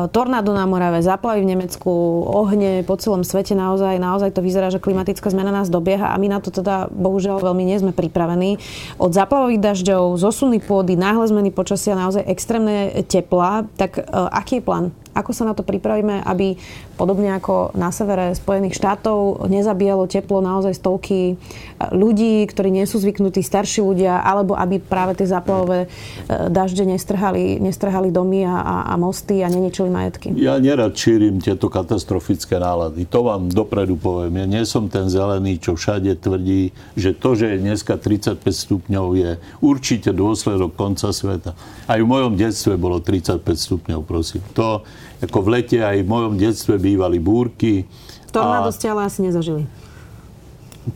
tornádo 0.08 0.56
na 0.56 0.64
Morave, 0.64 1.04
záplavy 1.04 1.44
v 1.44 1.52
Nemecku, 1.52 1.92
ohne 2.32 2.80
po 2.80 2.96
celom 2.96 3.28
svete. 3.28 3.52
Naozaj, 3.52 4.00
naozaj 4.00 4.32
to 4.32 4.40
vyzerá, 4.40 4.72
že 4.72 4.80
klimatická 4.80 5.28
zmena 5.28 5.52
nás 5.52 5.68
dobieha 5.68 6.16
a 6.16 6.16
my 6.16 6.32
na 6.32 6.40
to 6.40 6.48
teda 6.48 6.88
bohužiaľ 6.88 7.44
veľmi 7.44 7.68
nie 7.68 7.76
sme 7.76 7.92
pripravení. 7.92 8.56
Od 8.96 9.12
záplavových 9.12 9.60
dažďov, 9.60 10.16
zosuny 10.16 10.64
pôdy, 10.64 10.96
náhle 10.96 11.28
zmeny 11.28 11.52
počasia, 11.52 11.92
naozaj 11.92 12.24
extrémne 12.24 13.04
tepla. 13.04 13.68
Tak 13.76 14.00
e, 14.00 14.02
aký 14.32 14.58
je 14.58 14.62
plán? 14.64 14.96
Ako 15.16 15.32
sa 15.32 15.48
na 15.48 15.56
to 15.56 15.64
pripravíme, 15.64 16.20
aby 16.28 16.60
podobne 17.00 17.32
ako 17.32 17.72
na 17.72 17.88
severe 17.88 18.36
Spojených 18.36 18.76
štátov 18.76 19.48
nezabíjalo 19.48 20.04
teplo 20.04 20.44
naozaj 20.44 20.76
stovky 20.76 21.40
ľudí, 21.92 22.44
ktorí 22.48 22.68
nie 22.68 22.84
sú 22.84 23.00
zvyknutí, 23.00 23.40
starší 23.40 23.80
ľudia, 23.80 24.20
alebo 24.20 24.52
aby 24.52 24.76
práve 24.76 25.16
tie 25.16 25.28
záplavové 25.28 25.88
dažde 26.28 26.84
nestrhali, 26.84 27.60
nestrhali 27.60 28.12
domy 28.12 28.44
a, 28.44 28.56
a, 28.60 28.76
a 28.92 28.94
mosty 29.00 29.40
a 29.40 29.48
neničili 29.48 29.88
majetky? 29.88 30.32
Ja 30.36 30.60
nerad 30.60 30.96
šírim 30.96 31.40
tieto 31.40 31.68
katastrofické 31.72 32.56
nálady. 32.60 33.08
To 33.08 33.28
vám 33.28 33.48
dopredu 33.52 33.96
poviem. 33.96 34.44
Ja 34.44 34.46
nie 34.48 34.64
som 34.64 34.88
ten 34.88 35.08
zelený, 35.08 35.60
čo 35.60 35.76
všade 35.76 36.18
tvrdí, 36.20 36.72
že 36.96 37.16
to, 37.16 37.36
že 37.36 37.56
je 37.56 37.62
dneska 37.62 37.96
35 38.00 38.40
stupňov, 38.42 39.06
je 39.16 39.30
určite 39.62 40.10
dôsledok 40.12 40.74
konca 40.74 41.12
sveta. 41.12 41.52
Aj 41.86 41.98
v 42.00 42.06
mojom 42.08 42.34
detstve 42.34 42.74
bolo 42.76 42.98
35 42.98 43.40
stupňov, 43.44 44.00
prosím. 44.02 44.42
To, 44.58 44.82
ako 45.22 45.38
v 45.44 45.48
lete 45.60 45.78
aj 45.80 46.04
v 46.04 46.08
mojom 46.08 46.34
detstve 46.36 46.76
bývali 46.76 47.16
búrky. 47.16 47.88
Tornádo 48.28 48.68
ste 48.68 48.92
ale 48.92 49.08
asi 49.08 49.24
nezažili. 49.24 49.64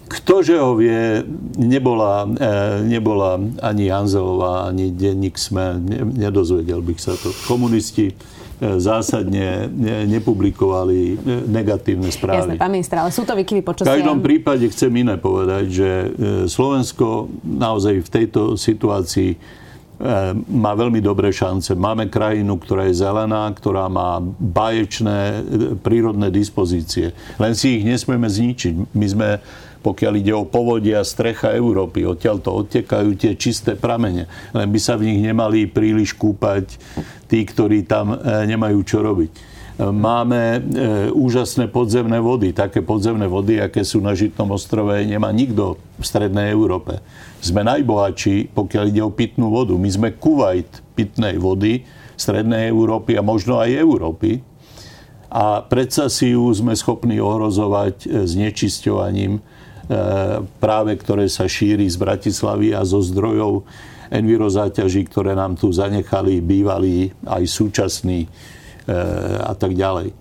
Ktože 0.06 0.54
ho 0.54 0.78
vie, 0.78 1.26
nebola, 1.58 2.22
e, 2.22 2.46
nebola 2.86 3.42
ani 3.58 3.90
Hanzelová, 3.90 4.70
ani 4.70 4.94
denník 4.94 5.34
sme, 5.34 5.82
nedozvedel 6.14 6.78
bych 6.78 6.98
sa 7.02 7.18
to. 7.18 7.34
Komunisti 7.50 8.10
e, 8.10 8.14
zásadne 8.78 9.66
nepublikovali 10.06 10.98
e, 11.10 11.14
negatívne 11.50 12.06
správy. 12.14 12.54
Jasné, 12.54 12.62
pán 12.62 12.70
minister, 12.70 13.02
ale 13.02 13.10
sú 13.10 13.26
to 13.26 13.34
vykyvy 13.34 13.66
počasia. 13.66 13.90
V 13.90 13.98
každom 13.98 14.22
prípade 14.22 14.62
chcem 14.70 14.94
iné 14.94 15.18
povedať, 15.18 15.64
že 15.66 15.90
Slovensko 16.46 17.26
naozaj 17.42 18.06
v 18.06 18.08
tejto 18.14 18.54
situácii 18.54 19.58
má 20.48 20.72
veľmi 20.72 21.04
dobré 21.04 21.28
šance. 21.28 21.76
Máme 21.76 22.08
krajinu, 22.08 22.56
ktorá 22.56 22.88
je 22.88 23.04
zelená, 23.04 23.52
ktorá 23.52 23.84
má 23.92 24.16
báječné 24.40 25.44
prírodné 25.84 26.32
dispozície. 26.32 27.12
Len 27.36 27.52
si 27.52 27.80
ich 27.80 27.84
nesmieme 27.84 28.24
zničiť. 28.24 28.74
My 28.96 29.06
sme 29.06 29.28
pokiaľ 29.80 30.12
ide 30.20 30.32
o 30.36 30.44
povodia 30.44 31.00
strecha 31.00 31.56
Európy. 31.56 32.04
Odtiaľ 32.04 32.36
to 32.44 32.52
odtekajú 32.52 33.16
tie 33.16 33.32
čisté 33.36 33.76
pramene. 33.76 34.28
Len 34.52 34.68
by 34.68 34.80
sa 34.80 34.96
v 35.00 35.12
nich 35.12 35.20
nemali 35.24 35.68
príliš 35.68 36.12
kúpať 36.12 36.76
tí, 37.24 37.40
ktorí 37.48 37.88
tam 37.88 38.12
e, 38.12 38.44
nemajú 38.44 38.80
čo 38.84 39.00
robiť. 39.00 39.32
E, 39.80 39.88
máme 39.88 40.60
e, 40.60 40.60
úžasné 41.08 41.72
podzemné 41.72 42.20
vody. 42.20 42.52
Také 42.52 42.84
podzemné 42.84 43.24
vody, 43.24 43.64
aké 43.64 43.80
sú 43.80 44.04
na 44.04 44.12
Žitnom 44.12 44.52
ostrove, 44.52 44.92
nemá 45.00 45.32
nikto 45.32 45.80
v 45.96 46.04
Strednej 46.04 46.52
Európe. 46.52 47.00
Sme 47.40 47.64
najbohatší, 47.64 48.52
pokiaľ 48.52 48.84
ide 48.92 49.00
o 49.00 49.08
pitnú 49.08 49.48
vodu. 49.48 49.72
My 49.80 49.88
sme 49.88 50.12
Kuwait 50.12 50.68
pitnej 50.92 51.40
vody 51.40 51.88
Strednej 52.20 52.68
Európy 52.68 53.16
a 53.16 53.24
možno 53.24 53.56
aj 53.56 53.72
Európy. 53.72 54.44
A 55.32 55.64
predsa 55.64 56.12
si 56.12 56.36
ju 56.36 56.52
sme 56.52 56.76
schopní 56.76 57.16
ohrozovať 57.16 58.28
znečisťovaním 58.28 59.40
E, 59.90 59.98
práve 60.62 60.94
ktoré 60.94 61.26
sa 61.26 61.50
šíri 61.50 61.82
z 61.90 61.98
Bratislavy 61.98 62.70
a 62.70 62.86
zo 62.86 63.02
zdrojov 63.02 63.66
envirozáťaží, 64.06 65.02
ktoré 65.10 65.34
nám 65.34 65.58
tu 65.58 65.66
zanechali 65.74 66.38
bývalí 66.38 67.10
aj 67.26 67.42
súčasní 67.50 68.22
e, 68.22 68.28
a 69.44 69.52
tak 69.58 69.76
ďalej. 69.76 70.14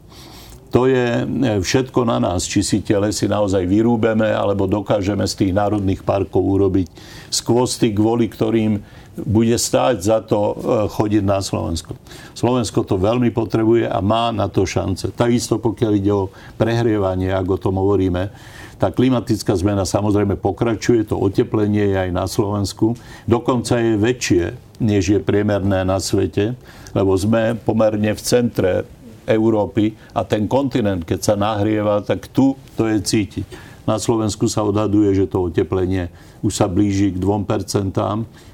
To 0.69 0.85
je 0.85 1.25
e, 1.25 1.25
všetko 1.61 2.05
na 2.05 2.21
nás, 2.21 2.45
či 2.45 2.61
si 2.61 2.77
tie 2.85 3.01
lesy 3.01 3.25
naozaj 3.25 3.65
vyrúbeme, 3.65 4.29
alebo 4.29 4.69
dokážeme 4.69 5.25
z 5.25 5.33
tých 5.45 5.51
národných 5.57 6.05
parkov 6.05 6.45
urobiť 6.45 6.87
skvosty, 7.33 7.89
kvôli 7.89 8.29
ktorým 8.29 8.77
bude 9.19 9.57
stáť 9.59 9.95
za 9.99 10.23
to 10.23 10.55
chodiť 10.95 11.23
na 11.27 11.43
Slovensko. 11.43 11.91
Slovensko 12.31 12.87
to 12.87 12.95
veľmi 12.95 13.35
potrebuje 13.35 13.83
a 13.83 13.99
má 13.99 14.31
na 14.31 14.47
to 14.47 14.63
šance. 14.63 15.11
Takisto 15.11 15.59
pokiaľ 15.59 15.91
ide 15.99 16.13
o 16.15 16.31
prehrievanie, 16.55 17.27
ako 17.35 17.51
o 17.59 17.63
tom 17.67 17.75
hovoríme, 17.83 18.31
tá 18.79 18.95
klimatická 18.95 19.51
zmena 19.59 19.83
samozrejme 19.83 20.39
pokračuje, 20.39 21.11
to 21.11 21.19
oteplenie 21.19 21.91
je 21.91 21.97
aj 22.07 22.11
na 22.15 22.25
Slovensku. 22.25 22.95
Dokonca 23.27 23.75
je 23.75 23.99
väčšie, 23.99 24.43
než 24.79 25.03
je 25.11 25.19
priemerné 25.19 25.83
na 25.83 25.99
svete, 25.99 26.55
lebo 26.95 27.11
sme 27.19 27.59
pomerne 27.59 28.15
v 28.15 28.21
centre 28.23 28.87
Európy 29.27 29.93
a 30.15 30.23
ten 30.23 30.47
kontinent, 30.47 31.03
keď 31.03 31.19
sa 31.19 31.35
nahrieva, 31.35 32.01
tak 32.01 32.31
tu 32.31 32.55
to 32.79 32.87
je 32.87 33.03
cítiť. 33.03 33.45
Na 33.83 33.99
Slovensku 33.99 34.47
sa 34.47 34.63
odhaduje, 34.63 35.11
že 35.11 35.27
to 35.27 35.51
oteplenie 35.51 36.07
už 36.39 36.55
sa 36.55 36.71
blíži 36.71 37.11
k 37.11 37.19
2%, 37.19 37.91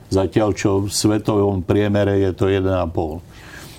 zatiaľ 0.10 0.50
čo 0.58 0.86
v 0.86 0.90
svetovom 0.90 1.62
priemere 1.62 2.18
je 2.18 2.32
to 2.34 2.50
1,5%. 2.50 3.35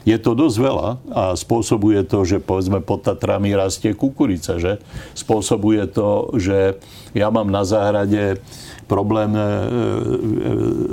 Je 0.07 0.15
to 0.23 0.39
dosť 0.39 0.57
veľa 0.63 0.89
a 1.11 1.23
spôsobuje 1.35 2.07
to, 2.07 2.23
že 2.23 2.39
povedzme 2.39 2.79
pod 2.79 3.03
Tatrami 3.03 3.51
rastie 3.59 3.91
kukurica, 3.91 4.55
že? 4.63 4.79
Spôsobuje 5.19 5.83
to, 5.91 6.31
že 6.39 6.79
ja 7.11 7.27
mám 7.35 7.51
na 7.51 7.67
záhrade 7.67 8.39
problém 8.87 9.35
e, 9.35 9.43
e, 9.43 9.47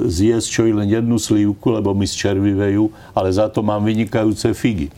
zjesť 0.10 0.48
čo 0.50 0.62
i 0.66 0.74
len 0.74 0.90
jednu 0.90 1.22
slívku, 1.22 1.78
lebo 1.78 1.94
mi 1.94 2.10
zčervivejú, 2.10 2.90
ale 3.14 3.30
za 3.30 3.54
to 3.54 3.62
mám 3.62 3.86
vynikajúce 3.86 4.50
figy. 4.58 4.90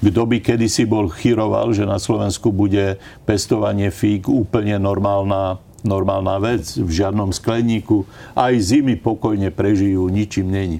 Kto 0.00 0.28
by 0.28 0.40
kedysi 0.40 0.84
bol 0.84 1.08
chyroval, 1.08 1.72
že 1.72 1.88
na 1.88 1.96
Slovensku 1.96 2.52
bude 2.52 3.00
pestovanie 3.24 3.88
fíg 3.88 4.28
úplne 4.28 4.76
normálna, 4.76 5.60
normálna 5.80 6.36
vec, 6.40 6.76
v 6.76 6.88
žiadnom 6.88 7.32
skleníku, 7.32 8.04
aj 8.36 8.52
zimy 8.60 9.00
pokojne 9.00 9.48
prežijú, 9.48 10.08
ničím 10.12 10.52
není. 10.52 10.78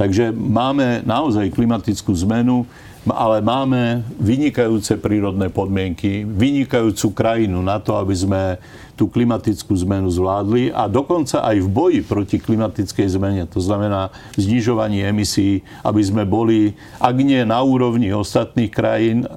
Takže 0.00 0.32
máme 0.32 1.04
naozaj 1.04 1.52
klimatickú 1.52 2.16
zmenu, 2.24 2.64
ale 3.04 3.44
máme 3.44 4.00
vynikajúce 4.16 4.96
prírodné 4.96 5.52
podmienky, 5.52 6.24
vynikajúcu 6.24 7.12
krajinu 7.12 7.60
na 7.60 7.76
to, 7.76 8.00
aby 8.00 8.16
sme 8.16 8.56
tú 8.96 9.08
klimatickú 9.08 9.72
zmenu 9.84 10.12
zvládli 10.12 10.72
a 10.76 10.84
dokonca 10.84 11.40
aj 11.40 11.56
v 11.64 11.68
boji 11.68 12.00
proti 12.04 12.36
klimatickej 12.36 13.08
zmene, 13.16 13.48
to 13.48 13.60
znamená 13.60 14.12
znižovanie 14.36 15.04
emisí, 15.08 15.64
aby 15.80 16.00
sme 16.04 16.28
boli, 16.28 16.76
ak 17.00 17.16
nie 17.16 17.40
na 17.44 17.64
úrovni 17.64 18.12
ostatných 18.12 18.68
krajín, 18.68 19.24
e, 19.24 19.28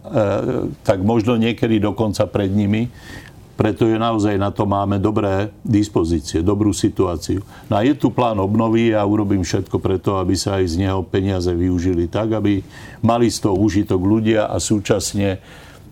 tak 0.84 0.99
možno 0.99 1.39
niekedy 1.39 1.80
dokonca 1.80 2.28
pred 2.28 2.52
nimi, 2.52 2.91
preto 3.54 3.86
je 3.86 4.02
naozaj 4.02 4.34
na 4.42 4.50
to 4.50 4.66
máme 4.66 4.98
dobré 4.98 5.54
dispozície, 5.62 6.42
dobrú 6.42 6.74
situáciu. 6.74 7.46
No 7.70 7.78
a 7.78 7.86
je 7.86 7.94
tu 7.94 8.10
plán 8.10 8.42
obnovy 8.42 8.98
a 8.98 9.06
urobím 9.06 9.46
všetko 9.46 9.78
preto, 9.78 10.18
aby 10.18 10.34
sa 10.34 10.58
aj 10.58 10.74
z 10.74 10.76
neho 10.82 11.06
peniaze 11.06 11.54
využili 11.54 12.10
tak, 12.10 12.34
aby 12.34 12.66
mali 13.06 13.30
z 13.30 13.46
toho 13.46 13.54
užitok 13.54 14.02
ľudia 14.02 14.50
a 14.50 14.58
súčasne, 14.58 15.38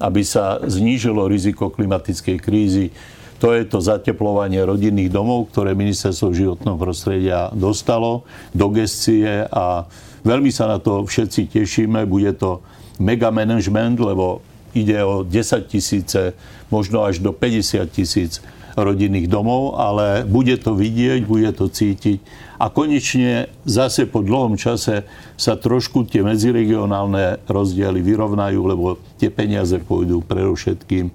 aby 0.02 0.22
sa 0.26 0.58
znížilo 0.66 1.30
riziko 1.30 1.70
klimatickej 1.70 2.38
krízy. 2.42 2.90
To 3.38 3.54
je 3.54 3.66
to 3.66 3.82
zateplovanie 3.82 4.62
rodinných 4.62 5.14
domov, 5.14 5.54
ktoré 5.54 5.78
ministerstvo 5.78 6.34
životného 6.34 6.78
prostredia 6.78 7.50
dostalo 7.54 8.26
do 8.54 8.70
gestie 8.74 9.46
a 9.50 9.86
veľmi 10.26 10.50
sa 10.50 10.66
na 10.66 10.78
to 10.78 11.06
všetci 11.06 11.50
tešíme. 11.50 12.10
Bude 12.10 12.34
to 12.38 12.62
mega 13.02 13.34
management, 13.34 13.98
lebo 14.02 14.46
ide 14.74 15.00
o 15.04 15.24
10 15.24 15.68
tisíce, 15.68 16.34
možno 16.72 17.04
až 17.04 17.20
do 17.20 17.32
50 17.36 17.86
tisíc 17.92 18.44
rodinných 18.76 19.28
domov, 19.28 19.76
ale 19.76 20.24
bude 20.24 20.56
to 20.56 20.76
vidieť, 20.76 21.28
bude 21.28 21.52
to 21.56 21.68
cítiť. 21.68 22.24
A 22.62 22.70
konečne 22.70 23.50
zase 23.68 24.06
po 24.06 24.22
dlhom 24.22 24.56
čase 24.56 25.04
sa 25.36 25.58
trošku 25.58 26.06
tie 26.08 26.22
medziregionálne 26.22 27.44
rozdiely 27.50 28.00
vyrovnajú, 28.00 28.60
lebo 28.64 29.02
tie 29.18 29.34
peniaze 29.34 29.76
pôjdu 29.82 30.22
predovšetkým 30.24 31.12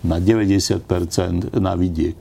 na 0.00 0.16
90% 0.16 1.60
na 1.60 1.76
vidiek. 1.76 2.16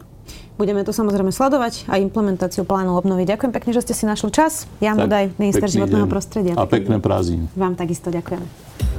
Budeme 0.60 0.84
to 0.84 0.91
samozrejme 0.91 1.32
sledovať 1.32 1.88
a 1.88 2.03
implementáciu 2.03 2.67
plánu 2.67 2.99
obnovy. 2.99 3.23
Ďakujem 3.23 3.55
pekne, 3.55 3.71
že 3.71 3.79
ste 3.88 3.95
si 3.95 4.03
našli 4.03 4.27
čas. 4.27 4.67
Jan 4.84 4.99
Budaj, 4.99 5.39
minister 5.39 5.71
životného 5.71 6.03
deň. 6.03 6.12
prostredia. 6.12 6.53
A 6.60 6.67
pekné 6.67 6.99
prázdniny. 6.99 7.47
Vám 7.55 7.79
takisto 7.79 8.12
ďakujem. 8.12 8.98